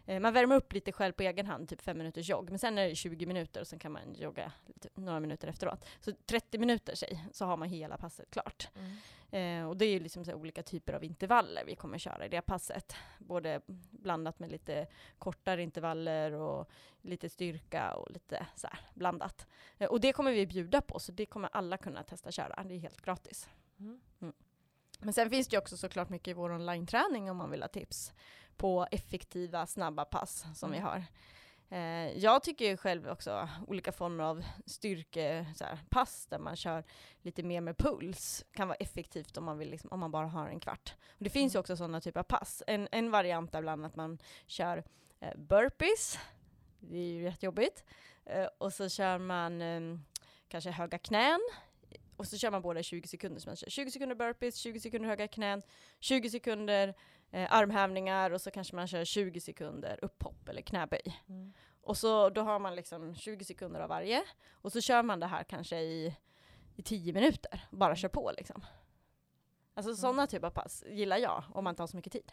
Eh, 0.08 0.20
man 0.20 0.32
värmer 0.32 0.56
upp 0.56 0.72
lite 0.72 0.92
själv 0.92 1.12
på 1.12 1.22
egen 1.22 1.46
hand, 1.46 1.68
typ 1.68 1.80
5 1.80 1.98
minuters 1.98 2.28
jogg, 2.28 2.50
men 2.50 2.58
sen 2.58 2.78
är 2.78 2.88
det 2.88 2.94
20 2.94 3.26
minuter 3.26 3.60
och 3.60 3.66
sen 3.66 3.78
kan 3.78 3.92
man 3.92 4.14
jogga 4.14 4.52
lite, 4.66 4.88
några 4.94 5.20
minuter 5.20 5.48
efteråt. 5.48 5.84
Så 6.00 6.12
30 6.26 6.58
minuter 6.58 6.94
säg, 6.94 7.24
så 7.32 7.44
har 7.44 7.56
man 7.56 7.68
hela 7.68 7.96
passet 7.96 8.30
klart. 8.30 8.68
Mm. 8.74 8.96
Eh, 9.30 9.68
och 9.68 9.76
det 9.76 9.84
är 9.84 9.90
ju 9.90 10.00
liksom 10.00 10.24
olika 10.34 10.62
typer 10.62 10.92
av 10.92 11.04
intervaller 11.04 11.64
vi 11.64 11.76
kommer 11.76 11.98
köra 11.98 12.26
i 12.26 12.28
det 12.28 12.40
passet. 12.40 12.94
Både 13.18 13.60
blandat 13.90 14.38
med 14.38 14.50
lite 14.50 14.86
kortare 15.18 15.62
intervaller 15.62 16.32
och 16.32 16.70
lite 17.00 17.28
styrka 17.28 17.94
och 17.94 18.10
lite 18.10 18.46
så 18.56 18.66
här 18.66 18.80
blandat. 18.94 19.46
Eh, 19.78 19.88
och 19.88 20.00
det 20.00 20.12
kommer 20.12 20.32
vi 20.32 20.46
bjuda 20.46 20.80
på, 20.80 20.98
så 20.98 21.12
det 21.12 21.26
kommer 21.26 21.48
alla 21.52 21.76
kunna 21.76 22.02
testa 22.02 22.32
köra. 22.32 22.64
Det 22.64 22.74
är 22.74 22.78
helt 22.78 23.02
gratis. 23.02 23.48
Mm. 23.78 24.00
Men 25.00 25.12
sen 25.12 25.30
finns 25.30 25.48
det 25.48 25.54
ju 25.54 25.58
också 25.58 25.76
såklart 25.76 26.08
mycket 26.08 26.28
i 26.28 26.32
vår 26.32 26.52
online-träning 26.52 27.30
om 27.30 27.36
man 27.36 27.50
vill 27.50 27.62
ha 27.62 27.68
tips 27.68 28.12
på 28.58 28.86
effektiva, 28.90 29.66
snabba 29.66 30.04
pass 30.04 30.44
som 30.54 30.70
vi 30.70 30.76
Mm. 30.78 30.88
har. 30.88 31.04
Eh, 31.70 32.18
jag 32.18 32.42
tycker 32.42 32.64
ju 32.64 32.76
själv 32.76 33.08
också 33.08 33.48
olika 33.66 33.92
former 33.92 34.24
av 34.24 34.44
styrkepass 34.66 36.26
där 36.26 36.38
man 36.38 36.56
kör 36.56 36.84
lite 37.22 37.42
mer 37.42 37.60
med 37.60 37.76
puls 37.78 38.44
kan 38.52 38.68
vara 38.68 38.76
effektivt 38.76 39.36
om 39.36 39.44
man, 39.44 39.58
vill 39.58 39.70
liksom, 39.70 39.92
om 39.92 40.00
man 40.00 40.10
bara 40.10 40.26
har 40.26 40.48
en 40.48 40.60
kvart. 40.60 40.94
Och 41.18 41.24
det 41.24 41.30
finns 41.30 41.54
ju 41.54 41.56
Mm. 41.56 41.60
också 41.60 41.76
sådana 41.76 42.00
typer 42.00 42.20
av 42.20 42.24
pass. 42.24 42.62
En, 42.66 42.88
en 42.92 43.10
variant 43.10 43.54
är 43.54 43.62
bland 43.62 43.86
att 43.86 43.96
man 43.96 44.18
kör 44.46 44.84
eh, 45.20 45.36
burpees, 45.36 46.18
det 46.80 46.96
är 46.98 47.12
ju 47.12 47.24
rätt 47.24 47.42
jobbigt. 47.42 47.84
Eh, 48.24 48.46
och 48.58 48.72
så 48.72 48.88
kör 48.88 49.18
man 49.18 49.62
eh, 49.62 49.80
kanske 50.48 50.70
höga 50.70 50.98
knän, 50.98 51.40
och 52.16 52.26
så 52.26 52.38
kör 52.38 52.50
man 52.50 52.62
båda 52.62 52.80
i 52.80 52.82
20 52.82 53.08
sekunder. 53.08 53.40
Så 53.40 53.48
man 53.48 53.56
kör 53.56 53.70
20 53.70 53.90
sekunder 53.90 54.16
burpees, 54.16 54.56
20 54.56 54.80
sekunder 54.80 55.08
höga 55.08 55.28
knän, 55.28 55.62
20 56.00 56.30
sekunder 56.30 56.94
eh, 57.30 57.52
armhävningar 57.52 58.30
och 58.30 58.40
så 58.40 58.50
kanske 58.50 58.76
man 58.76 58.86
kör 58.86 59.04
20 59.04 59.40
sekunder 59.40 59.98
upphopp 60.02 60.48
eller 60.48 60.62
knäböj. 60.62 61.22
Mm. 61.28 61.52
Och 61.80 61.96
så 61.96 62.30
då 62.30 62.40
har 62.40 62.58
man 62.58 62.76
liksom 62.76 63.14
20 63.14 63.44
sekunder 63.44 63.80
av 63.80 63.88
varje. 63.88 64.24
Och 64.50 64.72
så 64.72 64.80
kör 64.80 65.02
man 65.02 65.20
det 65.20 65.26
här 65.26 65.44
kanske 65.44 65.76
i, 65.80 66.16
i 66.76 66.82
10 66.82 67.12
minuter. 67.12 67.68
Bara 67.70 67.96
kör 67.96 68.08
på 68.08 68.32
liksom. 68.36 68.64
Alltså 69.74 69.94
sådana 69.94 70.26
typer 70.26 70.46
av 70.46 70.50
pass 70.50 70.84
gillar 70.86 71.16
jag 71.16 71.44
om 71.54 71.64
man 71.64 71.72
inte 71.72 71.82
har 71.82 71.86
så 71.86 71.96
mycket 71.96 72.12
tid. 72.12 72.32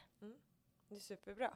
Det 0.90 0.96
är 0.96 1.00
superbra. 1.00 1.54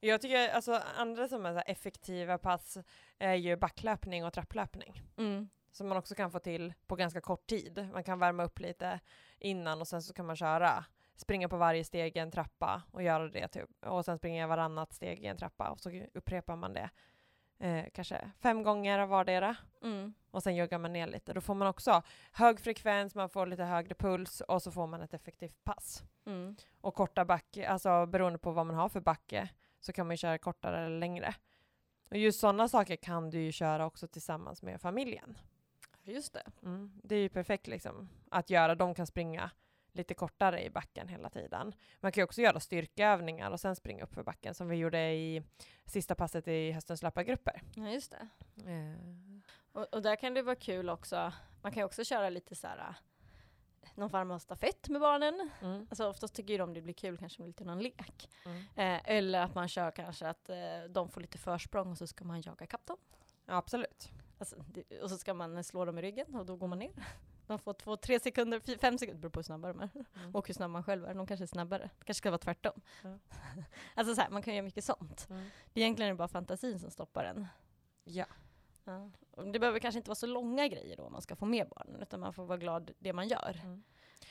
Jag 0.00 0.20
tycker 0.20 0.48
alltså 0.48 0.82
andra 0.96 1.28
som 1.28 1.46
är 1.46 1.62
effektiva 1.66 2.38
pass 2.38 2.78
är 3.18 3.34
ju 3.34 3.56
backlöpning 3.56 4.24
och 4.24 4.32
trapplöpning. 4.32 5.02
Mm. 5.16 5.48
Som 5.70 5.88
man 5.88 5.98
också 5.98 6.14
kan 6.14 6.30
få 6.30 6.38
till 6.38 6.74
på 6.86 6.96
ganska 6.96 7.20
kort 7.20 7.46
tid. 7.46 7.88
Man 7.92 8.04
kan 8.04 8.18
värma 8.18 8.44
upp 8.44 8.58
lite 8.58 9.00
innan 9.38 9.80
och 9.80 9.88
sen 9.88 10.02
så 10.02 10.14
kan 10.14 10.26
man 10.26 10.36
köra. 10.36 10.84
Springa 11.20 11.48
på 11.48 11.56
varje 11.56 11.84
steg 11.84 12.16
i 12.16 12.20
en 12.20 12.30
trappa 12.30 12.82
och 12.90 13.02
göra 13.02 13.28
det 13.28 13.48
typ. 13.48 13.84
Och 13.86 14.04
sen 14.04 14.18
springa 14.18 14.46
varannat 14.46 14.92
steg 14.92 15.24
i 15.24 15.26
en 15.26 15.36
trappa 15.36 15.70
och 15.70 15.80
så 15.80 15.90
upprepar 16.14 16.56
man 16.56 16.72
det. 16.72 16.90
Eh, 17.58 17.84
kanske 17.94 18.30
fem 18.38 18.62
gånger 18.62 18.98
av 18.98 19.08
vardera. 19.08 19.56
Mm. 19.82 20.14
Och 20.30 20.42
sen 20.42 20.56
joggar 20.56 20.78
man 20.78 20.92
ner 20.92 21.06
lite. 21.06 21.32
Då 21.32 21.40
får 21.40 21.54
man 21.54 21.68
också 21.68 22.02
hög 22.32 22.60
frekvens, 22.60 23.14
man 23.14 23.30
får 23.30 23.46
lite 23.46 23.64
högre 23.64 23.94
puls 23.94 24.40
och 24.40 24.62
så 24.62 24.70
får 24.70 24.86
man 24.86 25.00
ett 25.00 25.14
effektivt 25.14 25.64
pass. 25.64 26.02
Mm. 26.26 26.56
Och 26.80 26.94
korta 26.94 27.24
backe, 27.24 27.68
alltså 27.68 28.06
beroende 28.06 28.38
på 28.38 28.52
vad 28.52 28.66
man 28.66 28.76
har 28.76 28.88
för 28.88 29.00
backe 29.00 29.48
så 29.80 29.92
kan 29.92 30.06
man 30.06 30.16
köra 30.16 30.38
kortare 30.38 30.86
eller 30.86 30.98
längre. 30.98 31.34
Och 32.10 32.16
just 32.16 32.40
sådana 32.40 32.68
saker 32.68 32.96
kan 32.96 33.30
du 33.30 33.40
ju 33.40 33.52
köra 33.52 33.86
också 33.86 34.08
tillsammans 34.08 34.62
med 34.62 34.80
familjen. 34.80 35.38
Just 36.02 36.32
det. 36.32 36.42
Mm. 36.62 37.00
Det 37.04 37.14
är 37.14 37.20
ju 37.20 37.28
perfekt 37.28 37.66
liksom 37.66 38.08
att 38.30 38.50
göra. 38.50 38.74
De 38.74 38.94
kan 38.94 39.06
springa 39.06 39.50
lite 39.92 40.14
kortare 40.14 40.64
i 40.64 40.70
backen 40.70 41.08
hela 41.08 41.30
tiden. 41.30 41.74
Man 42.00 42.12
kan 42.12 42.20
ju 42.20 42.24
också 42.24 42.42
göra 42.42 42.60
styrkeövningar 42.60 43.50
och 43.50 43.60
sen 43.60 43.76
springa 43.76 44.04
upp 44.04 44.14
för 44.14 44.22
backen 44.22 44.54
som 44.54 44.68
vi 44.68 44.76
gjorde 44.76 45.12
i 45.12 45.42
sista 45.84 46.14
passet 46.14 46.48
i 46.48 46.72
höstens 46.72 47.02
löpargrupper. 47.02 47.62
Ja, 47.74 47.88
just 47.90 48.10
det. 48.10 48.28
Eh, 48.70 48.96
Och, 49.72 49.94
och 49.94 50.02
där 50.02 50.16
kan 50.16 50.34
det 50.34 50.42
vara 50.42 50.56
kul 50.56 50.88
också. 50.90 51.32
Man 51.62 51.72
kan 51.72 51.80
ju 51.80 51.84
också 51.84 52.04
köra 52.04 52.30
lite 52.30 52.54
så 52.54 52.66
här 52.66 52.94
någon 53.94 54.10
form 54.10 54.30
av 54.30 54.38
stafett 54.38 54.88
med 54.88 55.00
barnen. 55.00 55.50
Mm. 55.62 55.86
Alltså 55.90 56.08
oftast 56.08 56.34
tycker 56.34 56.52
ju 56.52 56.58
de 56.58 56.74
det 56.74 56.80
blir 56.80 56.94
kul 56.94 57.18
kanske 57.18 57.40
med 57.42 57.46
lite 57.48 57.64
någon 57.64 57.78
lek. 57.82 58.28
Mm. 58.44 58.58
Eh, 58.58 59.00
eller 59.04 59.40
att 59.42 59.54
man 59.54 59.68
kör 59.68 59.90
kanske 59.90 60.28
att 60.28 60.48
eh, 60.48 60.56
de 60.88 61.08
får 61.08 61.20
lite 61.20 61.38
försprång 61.38 61.90
och 61.90 61.98
så 61.98 62.06
ska 62.06 62.24
man 62.24 62.40
jaga 62.40 62.66
kapp 62.66 62.86
dem. 62.86 62.96
Ja, 63.46 63.56
absolut. 63.56 64.08
Alltså, 64.38 64.56
det, 64.68 65.00
och 65.02 65.10
så 65.10 65.18
ska 65.18 65.34
man 65.34 65.64
slå 65.64 65.84
dem 65.84 65.98
i 65.98 66.02
ryggen 66.02 66.34
och 66.34 66.46
då 66.46 66.56
går 66.56 66.66
man 66.68 66.78
ner. 66.78 66.90
De 67.50 67.58
får 67.58 67.72
två, 67.72 67.96
tre 67.96 68.20
sekunder, 68.20 68.78
fem 68.78 68.98
sekunder, 68.98 69.20
beror 69.20 69.30
på 69.30 69.38
hur 69.38 69.44
snabba 69.44 69.68
de 69.68 69.80
är. 69.80 69.88
Mm. 69.94 70.34
Och 70.34 70.46
hur 70.48 70.54
snabb 70.54 70.70
man 70.70 70.84
själv 70.84 71.04
är. 71.04 71.14
De 71.14 71.26
kanske 71.26 71.44
är 71.44 71.46
snabbare. 71.46 71.82
Det 71.98 72.04
kanske 72.04 72.18
ska 72.18 72.30
vara 72.30 72.38
tvärtom. 72.38 72.80
Ja. 73.02 73.18
alltså 73.94 74.14
så 74.14 74.20
här, 74.20 74.30
man 74.30 74.42
kan 74.42 74.54
göra 74.54 74.64
mycket 74.64 74.84
sånt. 74.84 75.26
Mm. 75.30 75.44
Det 75.72 75.80
är 75.80 75.84
egentligen 75.84 76.16
bara 76.16 76.28
fantasin 76.28 76.78
som 76.78 76.90
stoppar 76.90 77.24
en. 77.24 77.46
Ja. 78.04 78.24
Ja. 78.84 79.10
Det 79.44 79.58
behöver 79.58 79.78
kanske 79.78 79.98
inte 79.98 80.10
vara 80.10 80.14
så 80.14 80.26
långa 80.26 80.68
grejer 80.68 80.96
då 80.96 81.02
om 81.02 81.12
man 81.12 81.22
ska 81.22 81.36
få 81.36 81.46
med 81.46 81.68
barnen, 81.68 82.02
utan 82.02 82.20
man 82.20 82.32
får 82.32 82.46
vara 82.46 82.58
glad 82.58 82.90
det 82.98 83.12
man 83.12 83.28
gör. 83.28 83.60
Mm. 83.64 83.82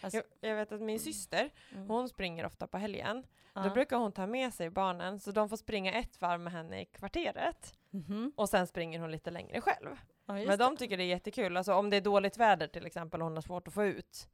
Alltså, 0.02 0.18
Jag, 0.18 0.50
jag 0.50 0.56
vet 0.56 0.72
att 0.72 0.82
min 0.82 1.00
syster, 1.00 1.50
mm. 1.72 1.90
hon 1.90 2.10
springer 2.10 2.46
ofta 2.46 2.68
på 2.68 2.78
helgen. 2.78 3.26
Ja. 3.54 3.62
Då 3.62 3.70
brukar 3.70 3.98
hon 3.98 4.12
ta 4.12 4.28
med 4.28 4.54
sig 4.54 4.70
barnen 4.70 5.20
så 5.20 5.32
de 5.32 5.50
får 5.50 5.58
springa 5.58 5.94
ett 5.94 6.22
varv 6.22 6.40
med 6.40 6.54
henne 6.54 6.82
i 6.82 6.86
kvarteret. 6.86 7.74
Mhm. 7.90 8.34
Och 8.36 8.50
sen 8.50 8.68
springer 8.68 9.00
hon 9.00 9.12
lite 9.12 9.32
längre 9.32 9.62
själv. 9.62 9.98
Ja, 10.38 10.46
Men 10.48 10.60
de 10.60 10.78
tycker 10.78 10.98
det 10.98 11.04
är 11.04 11.08
jättekul. 11.08 11.58
Alltså 11.58 11.74
om 11.74 11.90
det 11.90 11.98
är 11.98 12.02
dåligt 12.02 12.38
väder 12.38 12.68
till 12.68 12.86
exempel 12.86 13.22
och 13.22 13.26
hon 13.26 13.36
har 13.38 13.42
svårt 13.42 13.68
att 13.68 13.74
få 13.74 13.86
ut. 13.86 14.30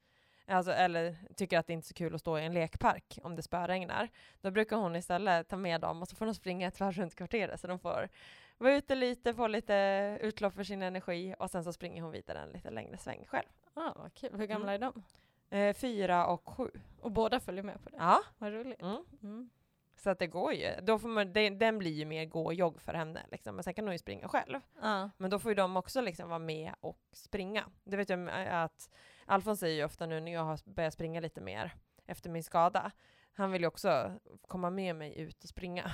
Alltså, 0.47 0.71
eller 0.71 1.15
tycker 1.35 1.59
att 1.59 1.67
det 1.67 1.73
inte 1.73 1.85
är 1.85 1.87
så 1.87 1.93
kul 1.93 2.15
att 2.15 2.21
stå 2.21 2.39
i 2.39 2.45
en 2.45 2.53
lekpark 2.53 3.19
om 3.23 3.35
det 3.35 3.41
spöregnar. 3.41 4.09
Då 4.41 4.51
brukar 4.51 4.77
hon 4.77 4.95
istället 4.95 5.47
ta 5.47 5.57
med 5.57 5.81
dem 5.81 6.01
och 6.01 6.07
så 6.07 6.15
får 6.15 6.25
de 6.25 6.35
springa 6.35 6.71
varv 6.79 6.93
runt 6.93 7.15
kvarteret 7.15 7.59
så 7.59 7.67
de 7.67 7.79
får 7.79 8.09
vara 8.57 8.75
ute 8.75 8.95
lite, 8.95 9.33
få 9.33 9.47
lite 9.47 10.17
utlopp 10.21 10.53
för 10.53 10.63
sin 10.63 10.81
energi 10.81 11.35
och 11.39 11.51
sen 11.51 11.63
så 11.63 11.73
springer 11.73 12.01
hon 12.01 12.11
vidare 12.11 12.39
en 12.39 12.49
lite 12.49 12.69
längre 12.69 12.97
sväng 12.97 13.25
själv. 13.27 13.47
Ja, 13.73 13.93
vad 13.95 14.13
kul. 14.13 14.29
Hur 14.37 14.45
gamla 14.45 14.73
är 14.73 14.79
de? 14.79 15.03
Eh, 15.49 15.73
fyra 15.75 16.27
och 16.27 16.49
sju. 16.49 16.69
Och 17.01 17.11
båda 17.11 17.39
följer 17.39 17.63
med 17.63 17.83
på 17.83 17.89
det? 17.89 17.97
Ja. 17.99 18.23
Vad 18.37 18.53
roligt. 18.53 18.81
Mm. 18.81 19.05
Mm. 19.23 19.49
Så 19.95 20.09
att 20.09 20.19
det 20.19 20.27
går 20.27 20.53
ju. 20.53 20.71
Då 20.81 20.99
får 20.99 21.07
man, 21.07 21.33
det, 21.33 21.49
den 21.49 21.77
blir 21.77 21.91
ju 21.91 22.05
mer 22.05 22.25
gå 22.25 22.45
och 22.45 22.53
jogg 22.53 22.81
för 22.81 22.93
henne. 22.93 23.25
Liksom. 23.31 23.55
Men 23.55 23.63
sen 23.63 23.73
kan 23.73 23.85
hon 23.85 23.91
ju 23.93 23.99
springa 23.99 24.27
själv. 24.27 24.59
Ja. 24.81 25.09
Men 25.17 25.29
då 25.29 25.39
får 25.39 25.51
ju 25.51 25.55
de 25.55 25.77
också 25.77 26.01
liksom 26.01 26.29
vara 26.29 26.39
med 26.39 26.73
och 26.79 26.99
springa. 27.11 27.65
Det 27.83 27.97
vet 27.97 28.09
jag 28.09 28.29
att 28.49 28.89
Alfons 29.25 29.59
säger 29.59 29.75
ju 29.75 29.83
ofta 29.83 30.05
nu 30.05 30.19
när 30.19 30.33
jag 30.33 30.43
har 30.43 30.59
börjat 30.65 30.93
springa 30.93 31.19
lite 31.19 31.41
mer 31.41 31.73
efter 32.05 32.29
min 32.29 32.43
skada. 32.43 32.91
Han 33.33 33.51
vill 33.51 33.61
ju 33.61 33.67
också 33.67 34.11
komma 34.47 34.69
med 34.69 34.95
mig 34.95 35.19
ut 35.19 35.43
och 35.43 35.49
springa. 35.49 35.91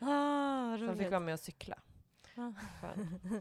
Ah, 0.00 0.78
Så 0.78 0.84
han 0.86 0.96
fick 0.98 1.10
vara 1.10 1.20
med 1.20 1.34
och 1.34 1.40
cykla. 1.40 1.78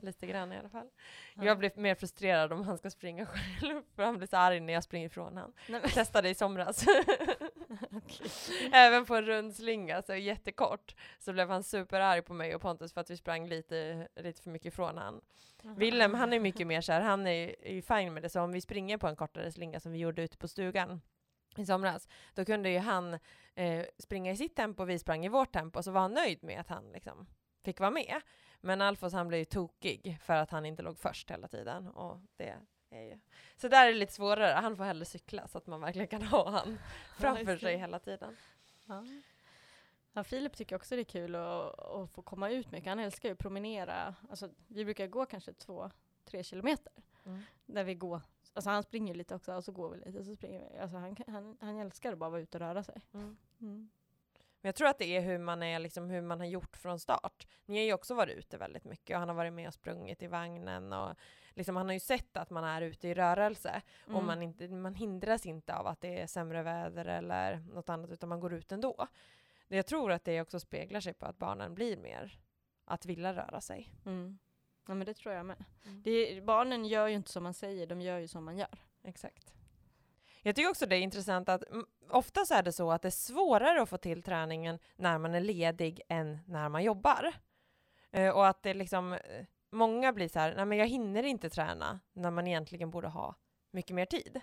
Lite 0.01 0.27
grann 0.27 0.53
i 0.53 0.57
alla 0.57 0.69
fall. 0.69 0.87
Ja. 1.33 1.43
Jag 1.43 1.57
blir 1.57 1.71
mer 1.75 1.95
frustrerad 1.95 2.53
om 2.53 2.63
han 2.63 2.77
ska 2.77 2.89
springa 2.89 3.25
själv. 3.25 3.81
För 3.95 4.03
han 4.03 4.17
blir 4.17 4.27
så 4.27 4.37
arg 4.37 4.59
när 4.59 4.73
jag 4.73 4.83
springer 4.83 5.07
ifrån 5.07 5.37
honom. 5.37 5.53
Jag 5.67 5.83
testade 5.83 6.29
i 6.29 6.35
somras. 6.35 6.85
okej. 7.91 8.27
Även 8.73 9.05
på 9.05 9.15
en 9.15 9.25
rund 9.25 9.55
slinga, 9.55 10.01
så 10.01 10.15
jättekort, 10.15 10.95
så 11.19 11.33
blev 11.33 11.49
han 11.49 11.63
superarg 11.63 12.21
på 12.21 12.33
mig 12.33 12.55
och 12.55 12.61
Pontus 12.61 12.93
för 12.93 13.01
att 13.01 13.09
vi 13.09 13.17
sprang 13.17 13.47
lite, 13.47 14.07
lite 14.15 14.41
för 14.41 14.49
mycket 14.49 14.73
ifrån 14.73 14.97
han. 14.97 15.21
Willem, 15.61 16.13
han 16.13 16.33
är 16.33 16.39
mycket 16.39 16.67
mer 16.67 16.81
så 16.81 16.91
här, 16.91 17.01
han 17.01 17.27
är 17.27 17.55
är 17.61 17.73
ju 17.73 17.81
fine 17.81 18.13
med 18.13 18.23
det, 18.23 18.29
så 18.29 18.41
om 18.41 18.51
vi 18.51 18.61
springer 18.61 18.97
på 18.97 19.07
en 19.07 19.15
kortare 19.15 19.51
slinga 19.51 19.79
som 19.79 19.91
vi 19.91 19.97
gjorde 19.97 20.21
ute 20.21 20.37
på 20.37 20.47
stugan 20.47 21.01
i 21.57 21.65
somras, 21.65 22.07
då 22.33 22.45
kunde 22.45 22.69
ju 22.69 22.77
han 22.77 23.13
eh, 23.55 23.85
springa 23.97 24.31
i 24.31 24.37
sitt 24.37 24.55
tempo 24.55 24.83
och 24.83 24.89
vi 24.89 24.99
sprang 24.99 25.25
i 25.25 25.29
vårt 25.29 25.53
tempo, 25.53 25.83
så 25.83 25.91
var 25.91 26.01
han 26.01 26.13
nöjd 26.13 26.43
med 26.43 26.59
att 26.59 26.67
han 26.67 26.91
liksom 26.91 27.27
fick 27.69 27.79
vara 27.79 27.91
med. 27.91 28.21
Men 28.61 28.81
Alfons 28.81 29.13
han 29.13 29.27
blev 29.27 29.39
ju 29.39 29.45
tokig 29.45 30.17
för 30.21 30.33
att 30.33 30.51
han 30.51 30.65
inte 30.65 30.81
låg 30.83 30.97
först 30.97 31.31
hela 31.31 31.47
tiden. 31.47 31.87
Och 31.87 32.21
det 32.37 32.55
är 32.89 33.01
ju... 33.01 33.19
Så 33.55 33.67
där 33.67 33.87
är 33.87 33.91
det 33.93 33.99
lite 33.99 34.13
svårare, 34.13 34.53
han 34.53 34.77
får 34.77 34.83
hellre 34.83 35.05
cykla 35.05 35.47
så 35.47 35.57
att 35.57 35.67
man 35.67 35.81
verkligen 35.81 36.07
kan 36.07 36.21
ha 36.35 36.49
han 36.49 36.79
framför 37.19 37.57
sig 37.57 37.77
hela 37.77 37.99
tiden. 37.99 38.37
Ja. 38.85 39.05
Ja, 40.13 40.23
Filip 40.23 40.57
tycker 40.57 40.75
också 40.75 40.95
det 40.95 41.01
är 41.01 41.03
kul 41.03 41.35
att, 41.35 41.79
att 41.79 42.11
få 42.11 42.21
komma 42.21 42.49
ut 42.49 42.71
mycket. 42.71 42.89
Han 42.89 42.99
älskar 42.99 43.29
ju 43.29 43.33
att 43.33 43.39
promenera. 43.39 44.15
Alltså, 44.29 44.49
vi 44.67 44.85
brukar 44.85 45.07
gå 45.07 45.25
kanske 45.25 45.53
två, 45.53 45.91
tre 46.25 46.43
kilometer. 46.43 46.93
Mm. 47.25 47.41
Där 47.65 47.83
vi 47.83 47.95
går. 47.95 48.21
Alltså 48.53 48.69
han 48.69 48.83
springer 48.83 49.13
lite 49.13 49.35
också 49.35 49.53
och 49.53 49.63
så 49.63 49.71
går 49.71 49.89
vi 49.89 49.97
lite. 49.97 50.23
Så 50.23 50.35
springer 50.35 50.69
vi. 50.71 50.77
Alltså, 50.77 50.97
han, 50.97 51.15
han, 51.27 51.57
han 51.61 51.77
älskar 51.77 52.13
att 52.13 52.17
bara 52.17 52.29
vara 52.29 52.41
ute 52.41 52.57
och 52.57 52.61
röra 52.61 52.83
sig. 52.83 53.01
Mm. 53.13 53.37
Mm. 53.61 53.89
Men 54.61 54.67
jag 54.67 54.75
tror 54.75 54.87
att 54.87 54.97
det 54.97 55.17
är 55.17 55.21
hur 55.21 55.37
man, 55.37 55.63
är, 55.63 55.79
liksom, 55.79 56.09
hur 56.09 56.21
man 56.21 56.39
har 56.39 56.47
gjort 56.47 56.77
från 56.77 56.99
start. 56.99 57.47
Ni 57.65 57.77
har 57.77 57.85
ju 57.85 57.93
också 57.93 58.13
varit 58.15 58.37
ute 58.37 58.57
väldigt 58.57 58.83
mycket 58.83 59.13
och 59.15 59.19
han 59.19 59.29
har 59.29 59.35
varit 59.35 59.53
med 59.53 59.67
och 59.67 59.73
sprungit 59.73 60.23
i 60.23 60.27
vagnen 60.27 60.93
och 60.93 61.15
liksom, 61.53 61.75
han 61.75 61.85
har 61.85 61.93
ju 61.93 61.99
sett 61.99 62.37
att 62.37 62.49
man 62.49 62.63
är 62.63 62.81
ute 62.81 63.07
i 63.07 63.13
rörelse 63.13 63.81
och 64.03 64.09
Mm. 64.09 64.25
man, 64.25 64.41
inte, 64.41 64.67
man 64.67 64.95
hindras 64.95 65.45
inte 65.45 65.75
av 65.75 65.87
att 65.87 66.01
det 66.01 66.21
är 66.21 66.27
sämre 66.27 66.63
väder 66.63 67.05
eller 67.05 67.57
något 67.73 67.89
annat 67.89 68.11
utan 68.11 68.29
man 68.29 68.39
går 68.39 68.53
ut 68.53 68.71
ändå. 68.71 69.07
Jag 69.67 69.85
tror 69.85 70.11
att 70.11 70.23
det 70.25 70.41
också 70.41 70.59
speglar 70.59 70.99
sig 70.99 71.13
på 71.13 71.25
att 71.25 71.37
barnen 71.37 71.75
blir 71.75 71.97
mer 71.97 72.39
att 72.85 73.05
vilja 73.05 73.33
röra 73.33 73.61
sig. 73.61 73.93
Mm. 74.05 74.39
Ja 74.87 74.93
men 74.93 75.05
det 75.05 75.13
tror 75.13 75.35
jag 75.35 75.45
med. 75.45 75.65
Mm. 75.85 76.01
Det, 76.03 76.41
barnen 76.43 76.85
gör 76.85 77.07
ju 77.07 77.15
inte 77.15 77.31
som 77.31 77.43
man 77.43 77.53
säger, 77.53 77.87
de 77.87 78.01
gör 78.01 78.17
ju 78.19 78.27
som 78.27 78.43
man 78.45 78.57
gör. 78.57 78.83
Exakt. 79.03 79.53
Jag 80.41 80.55
tycker 80.55 80.69
också 80.69 80.85
det 80.85 80.95
är 80.95 81.01
intressant 81.01 81.49
att 81.49 81.69
mm, 81.69 81.85
ofta 82.09 82.17
oftast 82.17 82.51
är 82.51 82.63
det 82.63 82.71
så 82.71 82.91
att 82.91 83.01
det 83.01 83.07
är 83.07 83.11
svårare 83.11 83.81
att 83.81 83.89
få 83.89 83.97
till 83.97 84.23
träningen 84.23 84.79
när 84.95 85.17
man 85.17 85.35
är 85.35 85.39
ledig 85.39 86.01
än 86.09 86.39
när 86.45 86.69
man 86.69 86.83
jobbar. 86.83 87.33
Eh, 88.11 88.29
och 88.29 88.47
att 88.47 88.63
det 88.63 88.73
liksom, 88.73 89.13
eh, 89.13 89.45
många 89.69 90.13
blir 90.13 90.27
så 90.27 90.39
här, 90.39 90.55
nej 90.55 90.65
men 90.65 90.77
jag 90.77 90.87
hinner 90.87 91.23
inte 91.23 91.49
träna 91.49 91.99
när 92.13 92.31
man 92.31 92.47
egentligen 92.47 92.91
borde 92.91 93.07
ha 93.07 93.35
mycket 93.71 93.95
mer 93.95 94.05
tid. 94.05 94.41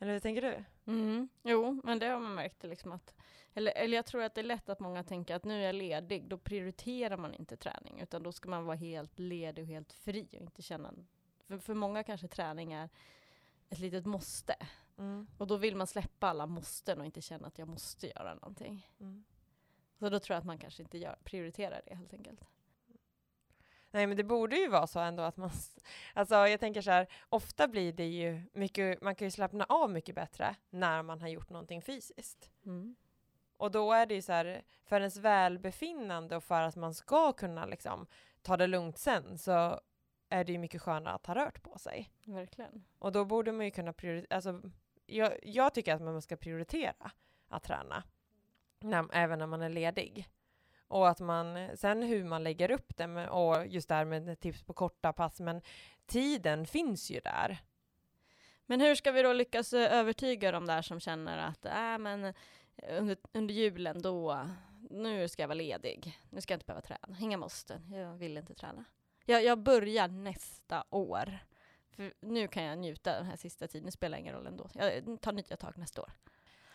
Eller 0.00 0.12
hur 0.12 0.20
tänker 0.20 0.42
du? 0.42 0.64
Mm. 0.92 1.28
Jo, 1.42 1.80
men 1.84 1.98
det 1.98 2.06
har 2.06 2.20
man 2.20 2.34
märkt 2.34 2.62
liksom 2.62 2.92
att, 2.92 3.14
eller, 3.54 3.72
eller 3.72 3.96
jag 3.96 4.06
tror 4.06 4.22
att 4.22 4.34
det 4.34 4.40
är 4.40 4.44
lätt 4.44 4.68
att 4.68 4.80
många 4.80 5.04
tänker 5.04 5.34
att 5.34 5.44
nu 5.44 5.60
är 5.60 5.66
jag 5.66 5.74
ledig, 5.74 6.28
då 6.28 6.38
prioriterar 6.38 7.16
man 7.16 7.34
inte 7.34 7.56
träning, 7.56 8.00
utan 8.00 8.22
då 8.22 8.32
ska 8.32 8.48
man 8.48 8.64
vara 8.64 8.76
helt 8.76 9.18
ledig 9.18 9.64
och 9.64 9.68
helt 9.68 9.92
fri 9.92 10.28
och 10.32 10.42
inte 10.42 10.62
känna, 10.62 10.94
för, 11.46 11.58
för 11.58 11.74
många 11.74 12.04
kanske 12.04 12.28
träning 12.28 12.72
är 12.72 12.88
ett 13.68 13.78
litet 13.78 14.06
måste. 14.06 14.56
Mm. 15.00 15.26
Och 15.38 15.46
då 15.46 15.56
vill 15.56 15.76
man 15.76 15.86
släppa 15.86 16.28
alla 16.28 16.46
måsten 16.46 17.00
och 17.00 17.06
inte 17.06 17.20
känna 17.20 17.46
att 17.46 17.58
jag 17.58 17.68
måste 17.68 18.06
göra 18.06 18.34
någonting. 18.34 18.90
Mm. 19.00 19.24
Så 19.98 20.08
då 20.08 20.20
tror 20.20 20.34
jag 20.34 20.38
att 20.38 20.46
man 20.46 20.58
kanske 20.58 20.82
inte 20.82 20.98
gör, 20.98 21.18
prioriterar 21.24 21.82
det 21.86 21.94
helt 21.94 22.14
enkelt. 22.14 22.44
Nej 23.90 24.06
men 24.06 24.16
det 24.16 24.24
borde 24.24 24.56
ju 24.56 24.68
vara 24.68 24.86
så 24.86 25.00
ändå 25.00 25.22
att 25.22 25.36
man, 25.36 25.50
alltså 26.14 26.34
jag 26.34 26.60
tänker 26.60 26.82
så 26.82 26.90
här, 26.90 27.06
ofta 27.28 27.68
blir 27.68 27.92
det 27.92 28.06
ju 28.06 28.42
mycket, 28.52 29.02
man 29.02 29.14
kan 29.14 29.26
ju 29.26 29.30
slappna 29.30 29.64
av 29.64 29.90
mycket 29.90 30.14
bättre 30.14 30.56
när 30.70 31.02
man 31.02 31.20
har 31.20 31.28
gjort 31.28 31.50
någonting 31.50 31.82
fysiskt. 31.82 32.50
Mm. 32.66 32.96
Och 33.56 33.70
då 33.70 33.92
är 33.92 34.06
det 34.06 34.14
ju 34.14 34.22
så 34.22 34.32
här, 34.32 34.62
för 34.84 35.00
ens 35.00 35.16
välbefinnande 35.16 36.36
och 36.36 36.44
för 36.44 36.62
att 36.62 36.76
man 36.76 36.94
ska 36.94 37.32
kunna 37.32 37.66
liksom 37.66 38.06
ta 38.42 38.56
det 38.56 38.66
lugnt 38.66 38.98
sen 38.98 39.38
så 39.38 39.80
är 40.28 40.44
det 40.44 40.52
ju 40.52 40.58
mycket 40.58 40.82
skönare 40.82 41.14
att 41.14 41.26
ha 41.26 41.34
rört 41.34 41.62
på 41.62 41.78
sig. 41.78 42.10
Verkligen. 42.24 42.84
Och 42.98 43.12
då 43.12 43.24
borde 43.24 43.52
man 43.52 43.64
ju 43.64 43.70
kunna 43.70 43.92
prioritera, 43.92 44.36
alltså 44.36 44.62
jag, 45.10 45.32
jag 45.42 45.74
tycker 45.74 45.94
att 45.94 46.02
man 46.02 46.22
ska 46.22 46.36
prioritera 46.36 47.10
att 47.48 47.62
träna, 47.62 48.02
när, 48.80 49.06
även 49.12 49.38
när 49.38 49.46
man 49.46 49.62
är 49.62 49.68
ledig. 49.68 50.28
Och 50.88 51.08
att 51.08 51.20
man, 51.20 51.76
sen 51.76 52.02
hur 52.02 52.24
man 52.24 52.44
lägger 52.44 52.70
upp 52.70 52.96
det, 52.96 53.06
med, 53.06 53.28
och 53.28 53.66
just 53.66 53.88
det 53.88 53.94
här 53.94 54.04
med 54.04 54.40
tips 54.40 54.62
på 54.62 54.72
korta 54.72 55.12
pass, 55.12 55.40
men 55.40 55.62
tiden 56.06 56.66
finns 56.66 57.10
ju 57.10 57.20
där. 57.20 57.58
Men 58.66 58.80
hur 58.80 58.94
ska 58.94 59.12
vi 59.12 59.22
då 59.22 59.32
lyckas 59.32 59.72
eh, 59.72 59.92
övertyga 59.92 60.52
de 60.52 60.66
där 60.66 60.82
som 60.82 61.00
känner 61.00 61.38
att 61.38 61.66
äh, 61.66 61.98
men 61.98 62.24
eh, 62.24 62.34
under, 62.88 63.16
under 63.32 63.54
julen 63.54 64.02
då, 64.02 64.46
nu 64.90 65.28
ska 65.28 65.42
jag 65.42 65.48
vara 65.48 65.54
ledig, 65.54 66.20
nu 66.30 66.40
ska 66.40 66.52
jag 66.52 66.56
inte 66.56 66.66
behöva 66.66 66.82
träna, 66.82 67.16
inga 67.20 67.36
måsten, 67.36 67.92
jag 67.92 68.14
vill 68.16 68.36
inte 68.36 68.54
träna. 68.54 68.84
Jag, 69.24 69.44
jag 69.44 69.58
börjar 69.58 70.08
nästa 70.08 70.84
år, 70.90 71.38
för 72.00 72.12
nu 72.20 72.48
kan 72.48 72.62
jag 72.62 72.78
njuta 72.78 73.12
den 73.12 73.26
här 73.26 73.36
sista 73.36 73.68
tiden, 73.68 73.86
det 73.86 73.92
spelar 73.92 74.18
ingen 74.18 74.34
roll 74.34 74.46
ändå. 74.46 74.68
Jag 74.74 75.20
tar 75.20 75.32
nya 75.32 75.56
tag 75.56 75.78
nästa 75.78 76.02
år. 76.02 76.10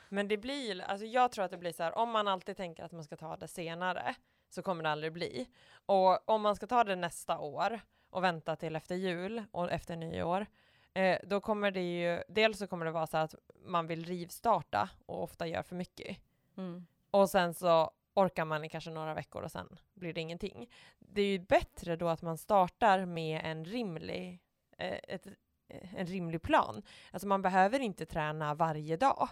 Men 0.09 0.27
det 0.27 0.37
blir, 0.37 0.81
alltså 0.81 1.05
jag 1.05 1.31
tror 1.31 1.45
att 1.45 1.51
det 1.51 1.57
blir 1.57 1.71
så 1.71 1.83
här, 1.83 1.97
om 1.97 2.09
man 2.09 2.27
alltid 2.27 2.57
tänker 2.57 2.83
att 2.83 2.91
man 2.91 3.03
ska 3.03 3.15
ta 3.15 3.37
det 3.37 3.47
senare, 3.47 4.15
så 4.49 4.61
kommer 4.61 4.83
det 4.83 4.89
aldrig 4.89 5.13
bli. 5.13 5.49
Och 5.85 6.29
om 6.29 6.41
man 6.41 6.55
ska 6.55 6.67
ta 6.67 6.83
det 6.83 6.95
nästa 6.95 7.39
år 7.39 7.79
och 8.09 8.23
vänta 8.23 8.55
till 8.55 8.75
efter 8.75 8.95
jul 8.95 9.43
och 9.51 9.71
efter 9.71 9.95
nyår, 9.95 10.45
eh, 10.93 11.19
då 11.23 11.41
kommer 11.41 11.71
det 11.71 11.99
ju, 11.99 12.23
dels 12.27 12.57
så 12.57 12.67
kommer 12.67 12.85
det 12.85 12.91
vara 12.91 13.07
så 13.07 13.17
att 13.17 13.35
man 13.65 13.87
vill 13.87 14.05
rivstarta 14.05 14.89
och 15.05 15.23
ofta 15.23 15.47
gör 15.47 15.63
för 15.63 15.75
mycket. 15.75 16.17
Mm. 16.57 16.85
Och 17.11 17.29
sen 17.29 17.53
så 17.53 17.91
orkar 18.13 18.45
man 18.45 18.65
i 18.65 18.69
kanske 18.69 18.91
några 18.91 19.13
veckor 19.13 19.41
och 19.41 19.51
sen 19.51 19.77
blir 19.93 20.13
det 20.13 20.21
ingenting. 20.21 20.69
Det 20.99 21.21
är 21.21 21.27
ju 21.27 21.39
bättre 21.39 21.95
då 21.95 22.07
att 22.07 22.21
man 22.21 22.37
startar 22.37 23.05
med 23.05 23.41
en 23.43 23.65
rimlig, 23.65 24.41
ett, 24.77 25.27
eh, 25.67 25.95
en 25.95 26.05
rimlig 26.05 26.41
plan. 26.41 26.81
Alltså 27.11 27.27
man 27.27 27.41
behöver 27.41 27.79
inte 27.79 28.05
träna 28.05 28.53
varje 28.53 28.97
dag. 28.97 29.29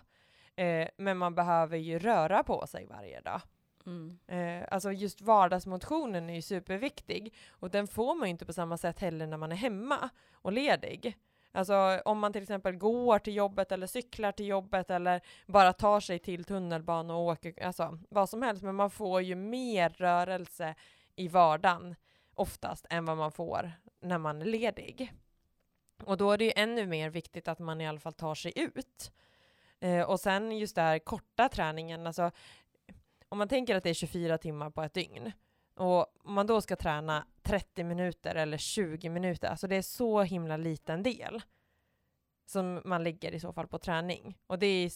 Eh, 0.55 0.87
men 0.97 1.17
man 1.17 1.35
behöver 1.35 1.77
ju 1.77 1.99
röra 1.99 2.43
på 2.43 2.67
sig 2.67 2.85
varje 2.85 3.21
dag. 3.21 3.41
Mm. 3.85 4.19
Eh, 4.27 4.67
alltså 4.71 4.91
just 4.91 5.21
vardagsmotionen 5.21 6.29
är 6.29 6.33
ju 6.33 6.41
superviktig 6.41 7.33
och 7.49 7.69
den 7.69 7.87
får 7.87 8.15
man 8.15 8.27
ju 8.27 8.31
inte 8.31 8.45
på 8.45 8.53
samma 8.53 8.77
sätt 8.77 8.99
heller 8.99 9.27
när 9.27 9.37
man 9.37 9.51
är 9.51 9.55
hemma 9.55 10.09
och 10.33 10.51
ledig. 10.51 11.17
Alltså 11.51 12.01
om 12.05 12.19
man 12.19 12.33
till 12.33 12.41
exempel 12.41 12.75
går 12.75 13.19
till 13.19 13.35
jobbet 13.35 13.71
eller 13.71 13.87
cyklar 13.87 14.31
till 14.31 14.47
jobbet 14.47 14.89
eller 14.89 15.21
bara 15.47 15.73
tar 15.73 15.99
sig 15.99 16.19
till 16.19 16.43
tunnelbanan 16.43 17.15
och 17.15 17.21
åker, 17.21 17.63
alltså 17.63 17.99
vad 18.09 18.29
som 18.29 18.41
helst, 18.41 18.63
men 18.63 18.75
man 18.75 18.89
får 18.89 19.21
ju 19.21 19.35
mer 19.35 19.89
rörelse 19.89 20.75
i 21.15 21.27
vardagen 21.27 21.95
oftast 22.33 22.85
än 22.89 23.05
vad 23.05 23.17
man 23.17 23.31
får 23.31 23.71
när 24.01 24.17
man 24.17 24.41
är 24.41 24.45
ledig. 24.45 25.13
Och 26.03 26.17
då 26.17 26.31
är 26.31 26.37
det 26.37 26.45
ju 26.45 26.53
ännu 26.55 26.87
mer 26.87 27.09
viktigt 27.09 27.47
att 27.47 27.59
man 27.59 27.81
i 27.81 27.87
alla 27.87 27.99
fall 27.99 28.13
tar 28.13 28.35
sig 28.35 28.53
ut. 28.55 29.11
Eh, 29.79 30.01
och 30.01 30.19
sen 30.19 30.57
just 30.57 30.75
den 30.75 30.85
här 30.85 30.99
korta 30.99 31.49
träningen, 31.49 32.07
alltså 32.07 32.31
om 33.29 33.37
man 33.37 33.47
tänker 33.47 33.75
att 33.75 33.83
det 33.83 33.89
är 33.89 33.93
24 33.93 34.37
timmar 34.37 34.69
på 34.69 34.81
ett 34.81 34.93
dygn 34.93 35.31
och 35.75 36.25
om 36.25 36.33
man 36.33 36.47
då 36.47 36.61
ska 36.61 36.75
träna 36.75 37.27
30 37.41 37.83
minuter 37.83 38.35
eller 38.35 38.57
20 38.57 39.09
minuter, 39.09 39.47
alltså 39.47 39.67
det 39.67 39.75
är 39.75 39.81
så 39.81 40.21
himla 40.21 40.57
liten 40.57 41.03
del 41.03 41.41
som 42.45 42.81
man 42.85 43.03
lägger 43.03 43.31
i 43.31 43.39
så 43.39 43.53
fall 43.53 43.67
på 43.67 43.79
träning. 43.79 44.37
Och, 44.47 44.59
det 44.59 44.67
är, 44.67 44.91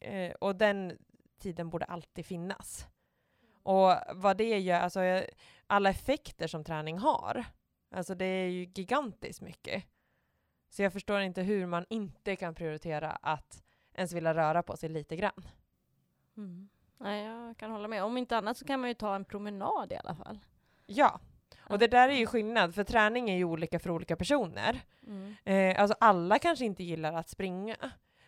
eh, 0.00 0.32
och 0.32 0.56
den 0.56 0.98
tiden 1.38 1.70
borde 1.70 1.84
alltid 1.84 2.26
finnas. 2.26 2.86
Och 3.62 3.94
vad 4.14 4.36
det 4.36 4.58
gör, 4.58 4.80
alltså 4.80 5.00
eh, 5.00 5.24
alla 5.66 5.90
effekter 5.90 6.46
som 6.46 6.64
träning 6.64 6.98
har, 6.98 7.44
alltså 7.90 8.14
det 8.14 8.24
är 8.24 8.48
ju 8.48 8.64
gigantiskt 8.74 9.40
mycket. 9.40 9.84
Så 10.72 10.82
jag 10.82 10.92
förstår 10.92 11.20
inte 11.20 11.42
hur 11.42 11.66
man 11.66 11.86
inte 11.88 12.36
kan 12.36 12.54
prioritera 12.54 13.10
att 13.10 13.62
ens 13.94 14.12
vilja 14.12 14.34
röra 14.34 14.62
på 14.62 14.76
sig 14.76 14.88
lite 14.88 15.16
grann. 15.16 15.48
Mm. 16.36 16.68
Nej, 16.98 17.24
jag 17.24 17.56
kan 17.56 17.70
hålla 17.70 17.88
med. 17.88 18.04
Om 18.04 18.16
inte 18.16 18.36
annat 18.36 18.56
så 18.56 18.64
kan 18.64 18.80
man 18.80 18.88
ju 18.90 18.94
ta 18.94 19.14
en 19.14 19.24
promenad 19.24 19.92
i 19.92 19.96
alla 19.96 20.14
fall. 20.14 20.38
Ja, 20.86 21.20
och 21.68 21.78
det 21.78 21.86
där 21.86 22.08
är 22.08 22.12
ju 22.12 22.26
skillnad, 22.26 22.74
för 22.74 22.84
träning 22.84 23.30
är 23.30 23.36
ju 23.36 23.44
olika 23.44 23.78
för 23.78 23.90
olika 23.90 24.16
personer. 24.16 24.80
Mm. 25.06 25.34
Eh, 25.44 25.82
alltså 25.82 25.96
alla 26.00 26.38
kanske 26.38 26.64
inte 26.64 26.84
gillar 26.84 27.12
att 27.12 27.28
springa. 27.28 27.76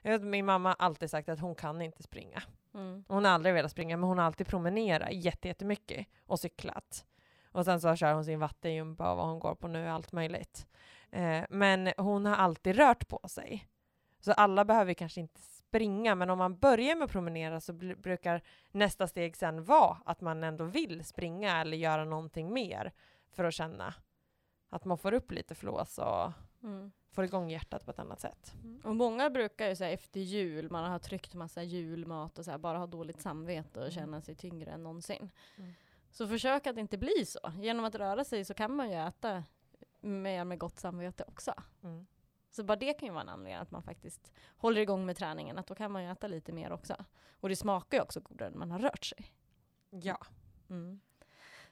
Vet, 0.02 0.22
min 0.22 0.46
mamma 0.46 0.68
har 0.68 0.76
alltid 0.78 1.10
sagt 1.10 1.28
att 1.28 1.40
hon 1.40 1.54
kan 1.54 1.82
inte 1.82 2.02
springa. 2.02 2.42
Mm. 2.74 3.04
Hon 3.08 3.24
har 3.24 3.32
aldrig 3.32 3.54
velat 3.54 3.70
springa, 3.70 3.96
men 3.96 4.08
hon 4.08 4.18
har 4.18 4.24
alltid 4.24 4.46
promenerat 4.46 5.12
jätte- 5.12 5.48
jättemycket 5.48 6.06
och 6.26 6.40
cyklat. 6.40 7.06
Och 7.52 7.64
sen 7.64 7.80
så 7.80 7.96
kör 7.96 8.14
hon 8.14 8.24
sin 8.24 8.38
vattengympa 8.40 9.10
och 9.10 9.16
vad 9.16 9.26
hon 9.26 9.38
går 9.38 9.54
på 9.54 9.68
nu, 9.68 9.88
allt 9.88 10.12
möjligt. 10.12 10.66
Eh, 11.14 11.44
men 11.50 11.92
hon 11.96 12.26
har 12.26 12.36
alltid 12.36 12.76
rört 12.76 13.08
på 13.08 13.20
sig. 13.28 13.68
Så 14.20 14.32
alla 14.32 14.64
behöver 14.64 14.94
kanske 14.94 15.20
inte 15.20 15.40
springa, 15.40 16.14
men 16.14 16.30
om 16.30 16.38
man 16.38 16.58
börjar 16.58 16.96
med 16.96 17.04
att 17.04 17.10
promenera 17.10 17.60
så 17.60 17.72
brukar 17.72 18.42
nästa 18.70 19.06
steg 19.06 19.36
sen 19.36 19.64
vara 19.64 19.96
att 20.04 20.20
man 20.20 20.44
ändå 20.44 20.64
vill 20.64 21.04
springa 21.04 21.60
eller 21.60 21.76
göra 21.76 22.04
någonting 22.04 22.52
mer 22.52 22.92
för 23.32 23.44
att 23.44 23.54
känna 23.54 23.94
att 24.70 24.84
man 24.84 24.98
får 24.98 25.12
upp 25.14 25.30
lite 25.32 25.54
flås 25.54 25.98
och 25.98 26.32
Mm. 26.62 26.92
får 27.10 27.24
igång 27.24 27.50
hjärtat 27.50 27.84
på 27.84 27.90
ett 27.90 27.98
annat 27.98 28.20
sätt. 28.20 28.52
Och 28.84 28.96
många 28.96 29.30
brukar 29.30 29.68
ju 29.68 29.76
säga 29.76 29.90
efter 29.90 30.20
jul, 30.20 30.70
man 30.70 30.90
har 30.90 30.98
tryckt 30.98 31.34
massa 31.34 31.62
julmat 31.62 32.38
och 32.38 32.44
så 32.44 32.50
här, 32.50 32.58
bara 32.58 32.78
ha 32.78 32.86
dåligt 32.86 33.20
samvete 33.20 33.78
och 33.80 33.84
Mm. 33.86 33.94
känna 33.94 34.20
sig 34.20 34.34
tyngre 34.34 34.70
än 34.70 34.82
någonsin. 34.82 35.30
Mm. 35.58 35.72
Så 36.10 36.28
försök 36.28 36.66
att 36.66 36.78
inte 36.78 36.98
bli 36.98 37.26
så. 37.26 37.38
Genom 37.58 37.84
att 37.84 37.94
röra 37.94 38.24
sig 38.24 38.44
så 38.44 38.54
kan 38.54 38.76
man 38.76 38.90
ju 38.90 38.96
äta 38.96 39.44
mer 40.04 40.44
med 40.44 40.58
gott 40.58 40.78
samvete 40.78 41.24
också. 41.26 41.54
Mm. 41.82 42.06
Så 42.50 42.64
bara 42.64 42.76
det 42.76 42.92
kan 42.92 43.06
ju 43.06 43.12
vara 43.12 43.22
en 43.22 43.28
anledning 43.28 43.62
att 43.62 43.70
man 43.70 43.82
faktiskt 43.82 44.32
håller 44.56 44.80
igång 44.80 45.06
med 45.06 45.16
träningen, 45.16 45.58
att 45.58 45.66
då 45.66 45.74
kan 45.74 45.92
man 45.92 46.04
ju 46.04 46.10
äta 46.10 46.26
lite 46.26 46.52
mer 46.52 46.72
också. 46.72 47.04
Och 47.40 47.48
det 47.48 47.56
smakar 47.56 47.98
ju 47.98 48.02
också 48.02 48.20
godare 48.20 48.50
när 48.50 48.58
man 48.58 48.70
har 48.70 48.78
rört 48.78 49.04
sig. 49.04 49.32
Ja. 49.90 50.18
Mm. 50.70 51.00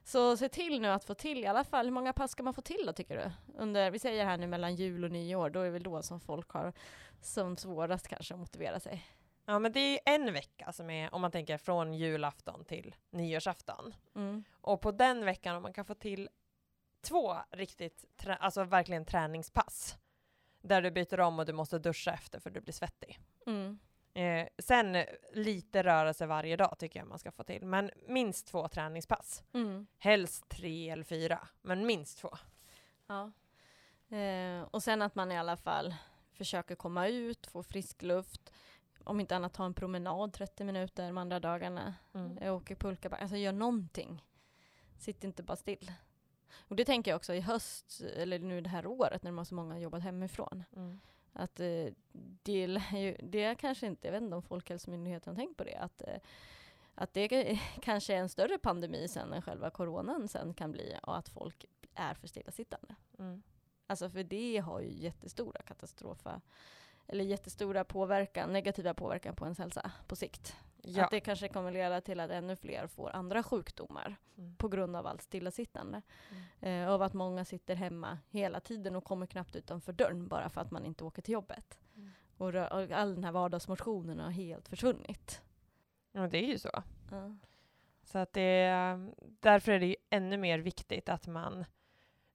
Så 0.04 0.36
se 0.36 0.48
till 0.48 0.80
nu 0.80 0.88
att 0.88 1.04
få 1.04 1.14
till 1.14 1.44
i 1.44 1.46
alla 1.46 1.64
fall, 1.64 1.86
hur 1.86 1.92
många 1.92 2.12
pass 2.12 2.30
ska 2.30 2.42
man 2.42 2.54
få 2.54 2.62
till 2.62 2.86
då 2.86 2.92
tycker 2.92 3.16
du? 3.16 3.32
Under, 3.58 3.90
vi 3.90 3.98
säger 3.98 4.24
här 4.24 4.36
nu 4.36 4.46
mellan 4.46 4.74
jul 4.74 5.04
och 5.04 5.10
nyår, 5.10 5.50
då 5.50 5.60
är 5.60 5.64
det 5.64 5.70
väl 5.70 5.82
då 5.82 6.02
som 6.02 6.20
folk 6.20 6.50
har 6.50 6.72
som 7.20 7.56
svårast 7.56 8.08
kanske 8.08 8.34
att 8.34 8.40
motivera 8.40 8.80
sig. 8.80 9.06
ja, 9.44 9.58
men 9.58 9.72
det 9.72 9.80
är 9.80 10.14
en 10.14 10.32
vecka 10.32 10.72
som 10.72 10.90
är, 10.90 11.14
om 11.14 11.20
man 11.20 11.30
tänker 11.30 11.58
från 11.58 11.94
julafton 11.94 12.64
till 12.64 12.94
nyårsafton. 13.10 13.94
Mm. 14.14 14.44
Och 14.52 14.80
på 14.80 14.90
den 14.92 15.24
veckan, 15.24 15.56
om 15.56 15.62
man 15.62 15.72
kan 15.72 15.84
få 15.84 15.94
till 15.94 16.28
två 17.02 17.36
riktigt, 17.50 18.04
alltså 18.38 18.64
verkligen 18.64 19.04
träningspass, 19.04 19.96
där 20.60 20.82
du 20.82 20.90
byter 20.90 21.20
om 21.20 21.38
och 21.38 21.46
du 21.46 21.52
måste 21.52 21.78
duscha 21.78 22.12
efter 22.12 22.40
för 22.40 22.50
du 22.50 22.60
blir 22.60 22.72
svettig. 22.72 23.18
Mm. 23.46 23.78
Eh, 24.14 24.48
sen 24.58 25.04
lite 25.32 25.82
rörelse 25.82 26.26
varje 26.26 26.56
dag 26.56 26.78
tycker 26.78 26.98
jag 26.98 27.08
man 27.08 27.18
ska 27.18 27.32
få 27.32 27.44
till, 27.44 27.66
men 27.66 27.90
minst 28.08 28.46
två 28.46 28.68
träningspass. 28.68 29.42
Mm. 29.52 29.86
Helst 29.98 30.48
tre 30.48 30.90
eller 30.90 31.04
fyra, 31.04 31.48
men 31.62 31.86
minst 31.86 32.18
två. 32.18 32.30
Ja. 33.06 33.32
Eh, 34.16 34.62
och 34.62 34.82
sen 34.82 35.02
att 35.02 35.14
man 35.14 35.32
i 35.32 35.38
alla 35.38 35.56
fall 35.56 35.94
försöker 36.32 36.74
komma 36.74 37.08
ut, 37.08 37.46
få 37.46 37.62
frisk 37.62 38.02
luft, 38.02 38.52
om 39.04 39.20
inte 39.20 39.36
annat 39.36 39.54
ta 39.54 39.64
en 39.64 39.74
promenad 39.74 40.32
30 40.32 40.64
minuter 40.64 41.06
de 41.06 41.18
andra 41.18 41.40
dagarna. 41.40 41.94
Mm. 42.14 42.52
Åker 42.52 42.74
pulka, 42.74 43.08
alltså 43.08 43.36
gör 43.36 43.52
någonting. 43.52 44.24
Sitt 44.98 45.24
inte 45.24 45.42
bara 45.42 45.56
still. 45.56 45.92
Och 46.68 46.76
det 46.76 46.84
tänker 46.84 47.10
jag 47.10 47.16
också 47.16 47.34
i 47.34 47.40
höst, 47.40 48.00
eller 48.16 48.38
nu 48.38 48.60
det 48.60 48.68
här 48.68 48.86
året 48.86 49.22
när 49.22 49.30
man 49.30 49.46
så 49.46 49.54
många 49.54 49.74
har 49.74 49.80
jobbat 49.80 50.02
hemifrån. 50.02 50.64
Mm. 50.76 51.00
Att 51.32 51.60
eh, 51.60 51.86
det, 52.42 52.52
ju, 52.92 53.16
det 53.22 53.44
är 53.44 53.54
kanske 53.54 53.86
inte, 53.86 54.08
jag 54.08 54.12
vet 54.12 54.22
inte 54.22 54.36
om 54.36 54.42
Folkhälsomyndigheten 54.42 55.34
har 55.34 55.42
tänkt 55.42 55.56
på 55.56 55.64
det, 55.64 55.76
att, 55.76 56.02
eh, 56.02 56.16
att 56.94 57.14
det 57.14 57.28
ka- 57.28 57.58
kanske 57.82 58.14
är 58.14 58.18
en 58.18 58.28
större 58.28 58.58
pandemi 58.58 59.08
sen 59.08 59.32
än 59.32 59.42
själva 59.42 59.70
coronan 59.70 60.28
sen 60.28 60.54
kan 60.54 60.72
bli 60.72 60.96
och 61.02 61.16
att 61.16 61.28
folk 61.28 61.64
är 61.94 62.14
för 62.14 62.28
stillasittande. 62.28 62.94
Mm. 63.18 63.42
Alltså 63.86 64.10
för 64.10 64.22
det 64.22 64.58
har 64.58 64.80
ju 64.80 64.92
jättestora 64.92 65.62
katastrofer, 65.62 66.40
eller 67.06 67.24
jättestora 67.24 67.84
påverkan, 67.84 68.52
negativa 68.52 68.94
påverkan 68.94 69.34
på 69.36 69.44
ens 69.44 69.58
hälsa 69.58 69.92
på 70.06 70.16
sikt. 70.16 70.56
Ja. 70.84 71.04
Att 71.04 71.10
det 71.10 71.20
kanske 71.20 71.48
kommer 71.48 71.72
leda 71.72 72.00
till 72.00 72.20
att 72.20 72.30
ännu 72.30 72.56
fler 72.56 72.86
får 72.86 73.10
andra 73.16 73.42
sjukdomar 73.42 74.16
Mm. 74.38 74.56
på 74.56 74.68
grund 74.68 74.96
av 74.96 75.06
allt 75.06 75.22
stillasittande. 75.22 76.02
Mm. 76.60 76.82
Eh, 76.88 76.94
och 76.94 77.04
att 77.04 77.12
många 77.12 77.44
sitter 77.44 77.74
hemma 77.74 78.18
hela 78.30 78.60
tiden 78.60 78.96
och 78.96 79.04
kommer 79.04 79.26
knappt 79.26 79.56
utanför 79.56 79.92
dörren 79.92 80.28
bara 80.28 80.48
för 80.48 80.60
att 80.60 80.70
man 80.70 80.84
inte 80.84 81.04
åker 81.04 81.22
till 81.22 81.32
jobbet. 81.34 81.78
Mm. 81.96 82.10
Och, 82.36 82.48
och 82.48 82.90
all 82.92 83.14
den 83.14 83.24
här 83.24 83.32
vardagsmotionen 83.32 84.18
har 84.20 84.30
helt 84.30 84.68
försvunnit. 84.68 85.42
ja, 86.12 86.28
det 86.28 86.38
är 86.44 86.46
ju 86.48 86.58
så. 86.58 86.82
Ja. 87.10 87.36
Så 88.04 88.18
att 88.18 88.32
det, 88.32 88.40
är- 88.42 89.14
därför 89.40 89.72
är 89.72 89.80
det 89.80 89.96
ännu 90.10 90.36
mer 90.36 90.58
viktigt 90.58 91.08
att 91.08 91.26
man 91.26 91.64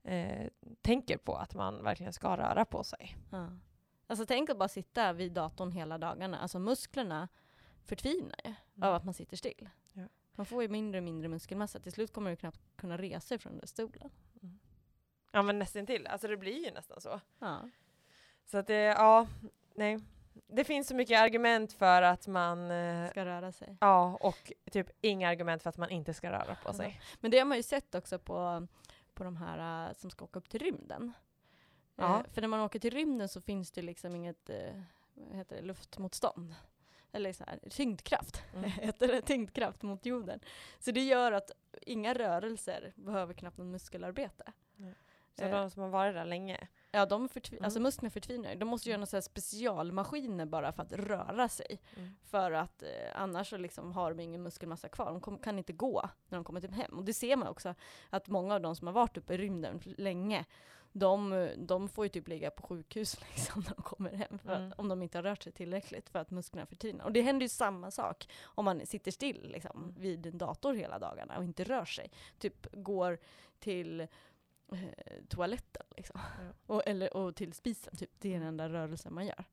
eh, 0.03 0.47
tänker 0.81 1.17
på 1.17 1.35
att 1.35 1.53
man 1.55 1.83
verkligen 1.83 2.13
ska 2.13 2.37
röra 2.37 2.65
på 2.65 2.83
sig. 2.83 3.17
Ja. 3.31 3.49
Alltså 4.07 4.25
tänk 4.25 4.49
att 4.49 4.57
bara 4.57 4.69
sitta 4.69 5.13
vid 5.13 5.33
datorn 5.33 5.71
hela 5.71 5.97
dagarna. 5.97 6.37
Alltså 6.39 6.59
musklerna 6.59 7.27
förtvinar 7.87 8.39
ju 8.43 8.53
av 8.81 8.93
att 8.93 9.05
man 9.05 9.13
sitter 9.13 9.37
still. 9.37 9.69
Ja. 9.93 10.03
Man 10.35 10.45
får 10.45 10.61
ju 10.61 10.69
mindre 10.69 10.97
och 10.97 11.03
mindre 11.03 11.29
muskelmassa. 11.29 11.79
Till 11.79 11.91
slut 11.91 12.13
kommer 12.13 12.29
du 12.29 12.35
knappt 12.35 12.59
kunna 12.75 12.97
resa 12.97 13.19
sig 13.19 13.37
från 13.37 13.51
den 13.53 13.59
där 13.59 13.67
stolen. 13.67 14.09
Ja 15.31 15.41
men 15.41 15.59
nästan 15.59 15.85
till. 15.85 16.07
alltså 16.07 16.27
det 16.27 16.37
blir 16.37 16.65
ju 16.65 16.71
nästan 16.71 17.01
så. 17.01 17.19
Ja. 17.39 17.69
Så 18.45 18.57
att 18.57 18.67
det, 18.67 18.81
ja, 18.81 19.27
nej. 19.75 19.99
Det 20.47 20.63
finns 20.63 20.87
så 20.87 20.95
mycket 20.95 21.21
argument 21.21 21.73
för 21.73 22.01
att 22.01 22.27
man, 22.27 22.71
eh, 22.71 23.09
Ska 23.09 23.25
röra 23.25 23.51
sig. 23.51 23.77
ja 23.81 24.17
och 24.21 24.51
typ 24.71 24.89
inga 25.01 25.29
argument 25.29 25.63
för 25.63 25.69
att 25.69 25.77
man 25.77 25.89
inte 25.89 26.13
ska 26.13 26.31
röra 26.31 26.55
på 26.55 26.73
sig. 26.73 27.01
Men 27.19 27.31
det 27.31 27.37
har 27.37 27.45
man 27.45 27.57
ju 27.57 27.63
sett 27.63 27.95
också 27.95 28.19
på, 28.19 28.67
på 29.13 29.23
de 29.23 29.37
här 29.37 29.87
äh, 29.87 29.93
som 29.93 30.09
ska 30.09 30.25
åka 30.25 30.39
upp 30.39 30.49
till 30.49 30.59
rymden. 30.59 31.13
Ja. 31.95 32.19
Eh, 32.19 32.25
för 32.33 32.41
när 32.41 32.47
man 32.47 32.59
åker 32.59 32.79
till 32.79 32.93
rymden 32.93 33.29
så 33.29 33.41
finns 33.41 33.71
det 33.71 33.81
liksom 33.81 34.15
inget 34.15 34.49
eh, 34.49 34.81
vad 35.13 35.37
heter 35.37 35.55
det, 35.55 35.61
luftmotstånd. 35.61 36.55
Eller 37.11 37.33
så 37.33 37.43
här, 37.47 37.59
tyngdkraft, 37.69 38.43
Mm. 38.53 38.63
heter 38.69 39.07
det, 39.07 39.21
tyngdkraft 39.21 39.81
mot 39.83 40.05
jorden. 40.05 40.39
Så 40.79 40.91
det 40.91 41.03
gör 41.03 41.31
att 41.31 41.51
inga 41.81 42.13
rörelser 42.13 42.93
behöver 42.95 43.33
knappt 43.33 43.57
någon 43.57 43.71
muskelarbete. 43.71 44.51
Så 45.39 45.43
Eh. 45.43 45.51
de 45.51 45.69
som 45.69 45.81
har 45.81 45.89
varit 45.89 46.13
där 46.15 46.25
länge. 46.25 46.67
Ja, 46.91 47.05
de 47.05 47.29
Mm. 47.51 47.63
alltså 47.63 47.79
musklerna 47.79 48.09
förtvinar. 48.09 48.55
De 48.55 48.65
måste 48.65 48.89
göra 48.89 48.99
några 48.99 49.21
specialmaskiner 49.21 50.45
bara 50.45 50.71
för 50.71 50.83
att 50.83 50.93
röra 50.93 51.49
sig. 51.49 51.79
Mm. 51.97 52.09
För 52.23 52.51
att 52.51 52.83
eh, 52.83 52.89
annars 53.21 53.49
så 53.49 53.57
liksom 53.57 53.91
har 53.93 54.13
de 54.13 54.19
ingen 54.19 54.43
muskelmassa 54.43 54.89
kvar. 54.89 55.05
De 55.05 55.21
kom, 55.21 55.37
kan 55.37 55.57
inte 55.57 55.73
gå 55.73 56.09
när 56.29 56.37
de 56.37 56.43
kommer 56.43 56.61
till 56.61 56.73
hem. 56.73 56.97
Och 56.97 57.03
det 57.05 57.13
ser 57.13 57.35
man 57.35 57.47
också 57.47 57.75
att 58.09 58.27
många 58.27 58.55
av 58.55 58.61
de 58.61 58.75
som 58.75 58.87
har 58.87 58.93
varit 58.93 59.17
uppe 59.17 59.33
i 59.33 59.37
rymden 59.37 59.79
länge, 59.97 60.45
de, 60.99 61.49
de 61.57 61.89
får 61.89 62.05
ju 62.05 62.09
typ 62.09 62.27
ligga 62.27 62.51
på 62.51 62.61
sjukhus 62.67 63.19
liksom 63.35 63.61
när 63.67 63.75
de 63.75 63.81
kommer 63.83 64.11
hem. 64.15 64.39
För 64.39 64.55
Mm. 64.55 64.67
att, 64.71 64.79
om 64.79 64.87
de 64.89 65.01
inte 65.01 65.17
har 65.17 65.23
rört 65.23 65.43
sig 65.43 65.51
tillräckligt 65.51 66.09
för 66.09 66.19
att 66.19 66.31
musklerna 66.31 66.65
förtvinar. 66.65 67.05
Och 67.05 67.11
det 67.13 67.21
händer 67.21 67.43
ju 67.45 67.49
samma 67.49 67.91
sak 67.91 68.29
om 68.43 68.65
man 68.65 68.85
sitter 68.85 69.11
still 69.11 69.49
liksom, 69.51 69.83
Mm. 69.83 69.95
vid 70.01 70.25
en 70.25 70.37
dator 70.37 70.73
hela 70.73 70.99
dagarna 70.99 71.37
och 71.37 71.43
inte 71.43 71.63
rör 71.63 71.85
sig. 71.85 72.11
Typ 72.39 72.67
går 72.71 73.17
till 73.59 73.99
eh, 74.01 74.07
toaletten 75.29 75.83
liksom. 75.97 76.19
Ja. 76.39 76.53
Och, 76.75 76.87
eller, 76.87 77.17
och 77.17 77.35
till 77.35 77.53
spisen, 77.53 77.95
typ. 77.97 78.09
det 78.19 78.29
är 78.29 78.33
den 78.33 78.41
Mm. 78.41 78.47
enda 78.47 78.69
rörelsen 78.69 79.13
man 79.13 79.25
gör. 79.25 79.45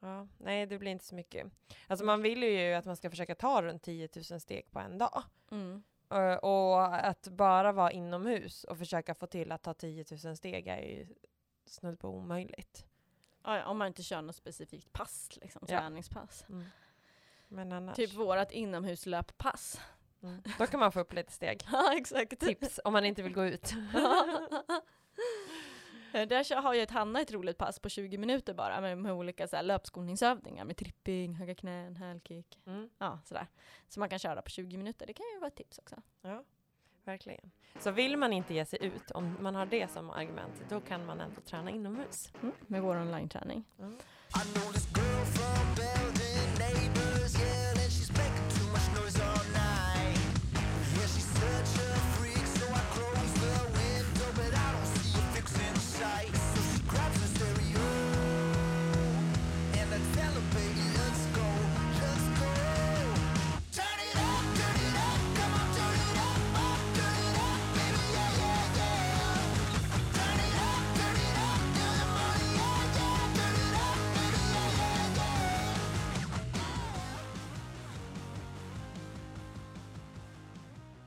Ja, 0.00 0.26
nej 0.38 0.66
det 0.66 0.78
blir 0.78 0.90
inte 0.92 1.04
så 1.04 1.14
mycket. 1.14 1.46
Alltså 1.86 2.04
man 2.04 2.22
vill 2.22 2.42
ju 2.42 2.72
att 2.74 2.84
man 2.84 2.96
ska 2.96 3.10
försöka 3.10 3.34
ta 3.34 3.62
runt 3.62 3.82
10 3.82 4.08
000 4.30 4.40
steg 4.40 4.70
på 4.70 4.78
en 4.78 4.98
dag. 4.98 5.22
Mm. 5.50 5.82
Eh, 6.10 6.34
Och 6.34 6.94
att 7.06 7.28
bara 7.28 7.72
vara 7.72 7.92
inomhus 7.92 8.64
och 8.64 8.78
försöka 8.78 9.14
få 9.14 9.26
till 9.26 9.52
att 9.52 9.62
ta 9.62 9.74
10 9.74 10.04
000 10.24 10.36
steg 10.36 10.66
är 10.66 10.80
ju 10.80 11.06
snudd 11.64 11.98
på 11.98 12.08
omöjligt. 12.08 12.86
Ja, 13.44 13.64
om 13.66 13.78
man 13.78 13.86
inte 13.86 14.02
kör 14.02 14.22
något 14.22 14.36
specifikt 14.36 14.92
pass, 14.92 15.28
liksom, 15.42 15.62
Ja. 15.68 15.78
träningspass. 15.80 16.44
Men 17.48 17.72
annars. 17.72 17.96
Typ 17.96 18.14
vårat 18.14 18.52
inomhuslöppass. 18.52 19.80
mm. 20.22 20.42
Då 20.58 20.66
kan 20.66 20.80
man 20.80 20.92
få 20.92 21.00
upp 21.00 21.12
lite 21.12 21.32
steg. 21.32 21.62
ja, 21.72 21.94
exakt. 21.96 22.40
Tips 22.40 22.80
om 22.84 22.92
man 22.92 23.04
inte 23.04 23.22
vill 23.22 23.34
gå 23.34 23.44
ut. 23.44 23.74
Eh, 26.12 26.28
Där 26.28 26.62
har 26.62 26.74
ju 26.74 26.80
ett 26.80 26.90
Hanna 26.90 27.20
ett 27.20 27.32
roligt 27.32 27.58
pass 27.58 27.78
på 27.78 27.88
20 27.88 28.18
minuter 28.18 28.54
bara 28.54 28.80
med, 28.80 28.98
med 28.98 29.12
olika 29.12 29.48
så 29.48 29.56
här, 29.56 29.62
löpskolningsövningar 29.62 30.64
med 30.64 30.76
tripping, 30.76 31.34
höga 31.34 31.54
knän, 31.54 31.96
hälkick. 31.96 32.58
Mm. 32.66 32.90
Ja, 32.98 33.18
sådär. 33.24 33.46
Så 33.88 34.00
man 34.00 34.08
kan 34.08 34.18
köra 34.18 34.42
på 34.42 34.50
20 34.50 34.76
minuter. 34.76 35.06
Det 35.06 35.12
kan 35.12 35.26
ju 35.34 35.38
vara 35.40 35.48
ett 35.48 35.56
tips 35.56 35.78
också. 35.78 35.96
Ja, 36.22 36.44
verkligen. 37.04 37.50
Så 37.78 37.90
vill 37.90 38.16
man 38.16 38.32
inte 38.32 38.54
ge 38.54 38.66
sig 38.66 38.84
ut, 38.84 39.10
om 39.10 39.36
man 39.40 39.54
har 39.54 39.66
det 39.66 39.90
som 39.90 40.10
argument, 40.10 40.62
då 40.68 40.80
kan 40.80 41.06
man 41.06 41.20
ändå 41.20 41.40
träna 41.40 41.70
inomhus. 41.70 42.32
Mm. 42.42 42.54
Med 42.66 42.82
vår 42.82 42.96
online-träning. 42.96 43.64
I 43.78 43.82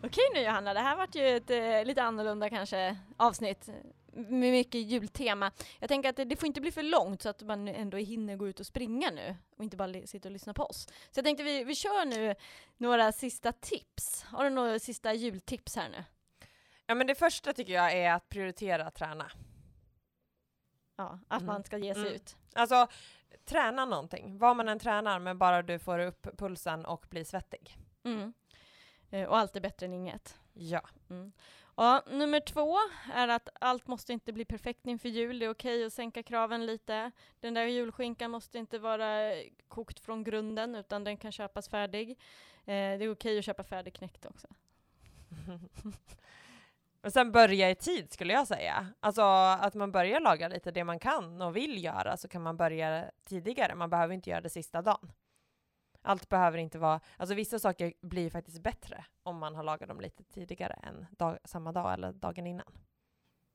Okej 0.04 0.24
nu 0.34 0.40
Johanna, 0.42 0.74
det 0.74 0.80
här 0.80 0.96
vart 0.96 1.16
ju 1.16 1.28
ett 1.38 1.50
eh, 1.50 1.86
lite 1.86 2.04
annorlunda 2.04 2.50
kanske 2.50 2.98
avsnitt 3.18 3.70
med 4.14 4.52
mycket 4.52 4.82
jultema. 4.82 5.52
Jag 5.80 5.88
tänker 5.90 6.10
att 6.10 6.16
det, 6.16 6.26
det 6.26 6.36
får 6.36 6.48
inte 6.48 6.62
bli 6.62 6.72
för 6.72 6.84
långt 6.84 7.22
så 7.22 7.30
att 7.30 7.42
man 7.42 7.68
ändå 7.68 7.98
hinner 7.98 8.36
gå 8.36 8.48
ut 8.48 8.60
och 8.60 8.66
springa 8.66 9.10
nu 9.12 9.36
och 9.58 9.64
inte 9.64 9.78
bara 9.78 10.08
sitta 10.08 10.28
och 10.28 10.32
lyssna 10.34 10.54
på 10.54 10.64
oss. 10.64 10.88
Så 10.88 11.18
jag 11.18 11.26
tänkte 11.26 11.44
vi, 11.44 11.64
vi 11.64 11.76
kör 11.76 12.06
nu 12.06 12.36
några 12.78 13.12
sista 13.12 13.52
tips. 13.52 14.24
Har 14.24 14.44
du 14.44 14.50
några 14.50 14.80
sista 14.80 15.14
jultips 15.14 15.76
här 15.76 15.90
nu? 15.90 16.04
Ja 16.86 16.96
men 16.96 17.08
det 17.08 17.16
första 17.16 17.54
tycker 17.54 17.74
jag 17.74 17.94
är 17.94 18.12
att 18.14 18.30
prioritera 18.30 18.92
träna. 18.92 19.32
Ja, 20.96 21.20
att 21.28 21.42
Mm. 21.42 21.54
man 21.54 21.64
ska 21.64 21.78
ge 21.78 21.94
sig 21.94 22.02
Mm. 22.04 22.14
ut. 22.14 22.38
Alltså 22.54 22.88
träna 23.46 23.86
någonting, 23.86 24.38
vad 24.38 24.56
man 24.58 24.68
än 24.70 24.80
tränar, 24.80 25.20
men 25.20 25.38
bara 25.38 25.62
du 25.62 25.80
får 25.80 26.00
upp 26.00 26.28
pulsen 26.38 26.86
och 26.86 27.06
blir 27.10 27.24
svettig. 27.24 27.78
Mm. 28.04 28.34
Eh, 29.14 29.28
Och 29.28 29.38
allt 29.38 29.56
är 29.56 29.62
bättre 29.62 29.86
än 29.86 29.94
inget. 29.94 30.40
Ja. 30.54 30.82
Mm. 31.10 31.32
Ja, 31.76 32.04
nummer 32.08 32.40
två 32.40 32.78
är 33.14 33.28
att 33.28 33.50
allt 33.62 33.88
måste 33.88 34.14
inte 34.14 34.34
bli 34.34 34.46
perfekt 34.46 34.88
inför 34.88 35.10
jul. 35.10 35.40
Det 35.40 35.46
är 35.46 35.50
okej 35.50 35.86
att 35.86 35.94
sänka 35.94 36.24
kraven 36.24 36.66
lite. 36.66 37.12
Den 37.40 37.54
där 37.54 37.66
julskinkan 37.66 38.32
måste 38.32 38.58
inte 38.58 38.80
vara 38.80 39.34
kokt 39.68 40.00
från 40.00 40.24
grunden 40.24 40.76
utan 40.76 41.04
den 41.04 41.18
kan 41.18 41.32
köpas 41.32 41.70
färdig. 41.70 42.10
Eh, 42.10 42.16
det 42.66 43.04
är 43.06 43.12
okej 43.12 43.40
att 43.40 43.46
köpa 43.46 43.64
färdigknäckt 43.64 44.26
också. 44.26 44.48
Och 47.04 47.14
sen 47.14 47.32
börja 47.32 47.70
i 47.70 47.76
tid 47.76 48.14
skulle 48.14 48.34
jag 48.34 48.48
säga. 48.48 48.88
Alltså 49.00 49.22
att 49.62 49.74
man 49.74 49.92
börjar 49.92 50.20
laga 50.20 50.48
lite 50.48 50.72
det 50.72 50.84
man 50.84 51.00
kan 51.00 51.42
och 51.42 51.56
vill 51.56 51.84
göra 51.84 52.18
så 52.18 52.28
kan 52.28 52.42
man 52.42 52.58
börja 52.58 53.12
tidigare. 53.26 53.76
Man 53.76 53.90
behöver 53.90 54.14
inte 54.14 54.30
göra 54.30 54.42
det 54.42 54.50
sista 54.50 54.82
dagen. 54.82 55.12
Allt 56.04 56.30
behöver 56.30 56.58
inte 56.58 56.80
vara, 56.80 57.00
alltså 57.18 57.36
vissa 57.36 57.60
saker 57.60 57.94
blir 58.02 58.30
faktiskt 58.30 58.62
bättre 58.62 59.06
om 59.24 59.38
man 59.38 59.56
har 59.56 59.64
lagat 59.64 59.90
dem 59.90 60.02
lite 60.02 60.24
tidigare 60.24 60.74
än 60.74 61.06
dag, 61.12 61.38
samma 61.44 61.72
dag 61.72 61.94
eller 61.94 62.14
dagen 62.14 62.48
innan. 62.48 62.74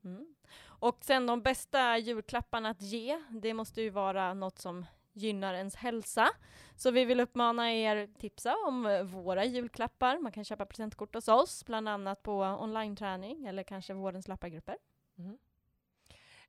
Mm. 0.03 0.35
Och 0.61 0.97
sen 1.01 1.25
de 1.25 1.41
bästa 1.41 1.97
julklapparna 1.97 2.69
att 2.69 2.81
ge, 2.81 3.23
det 3.29 3.53
måste 3.53 3.81
ju 3.81 3.89
vara 3.89 4.33
något 4.33 4.59
som 4.59 4.85
gynnar 5.13 5.53
ens 5.53 5.75
hälsa. 5.75 6.29
Så 6.75 6.91
vi 6.91 7.05
vill 7.05 7.19
uppmana 7.19 7.73
er 7.73 8.07
tipsa 8.17 8.55
om 8.67 8.85
eh, 8.85 9.03
våra 9.03 9.45
julklappar. 9.45 10.19
Man 10.19 10.31
kan 10.31 10.45
köpa 10.45 10.65
presentkort 10.65 11.15
hos 11.15 11.27
oss, 11.27 11.65
bland 11.65 11.89
annat 11.89 12.23
på 12.23 12.41
online-träning 12.41 13.45
eller 13.45 13.63
kanske 13.63 13.93
vårens 13.93 14.27
lappargrupper. 14.27 14.77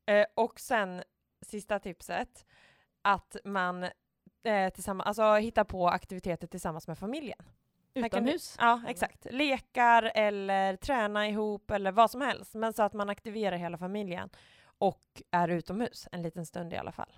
Eh, 0.07 0.27
och 0.35 0.61
sen 0.61 1.03
sista 1.41 1.79
tipset, 1.79 2.47
att 3.03 3.37
man 3.45 3.87
eh, 4.43 4.69
tillsammans, 4.73 5.07
alltså 5.07 5.35
hitta 5.35 5.65
på 5.65 5.89
aktiviteter 5.89 6.47
tillsammans 6.47 6.89
med 6.89 6.99
familjen. 6.99 7.39
Du- 7.93 8.07
Utomhus. 8.07 8.57
Ja, 8.59 8.83
exakt. 8.89 9.27
Lekar 9.31 10.13
eller 10.15 10.77
träna 10.77 11.29
ihop 11.29 11.71
eller 11.71 11.93
vad 11.93 12.11
som 12.11 12.21
helst. 12.21 12.55
Men 12.55 12.73
så 12.73 12.83
att 12.83 12.93
man 12.93 13.11
aktiverar 13.11 13.57
hela 13.57 13.79
familjen 13.79 14.31
och 14.79 15.23
är 15.31 15.49
utomhus 15.49 16.09
en 16.13 16.23
liten 16.23 16.47
stund 16.47 16.73
i 16.73 16.77
alla 16.77 16.93
fall. 16.93 17.13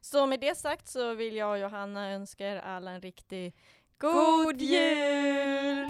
Så 0.00 0.26
med 0.26 0.40
det 0.40 0.58
sagt 0.58 0.88
så 0.88 1.14
vill 1.14 1.36
jag 1.36 1.50
och 1.50 1.58
Johanna 1.58 2.10
önska 2.10 2.46
er 2.48 2.56
alla 2.56 2.90
en 2.90 3.00
riktig 3.00 3.56
God 3.98 4.14
god 4.44 4.60
jul! 4.60 5.88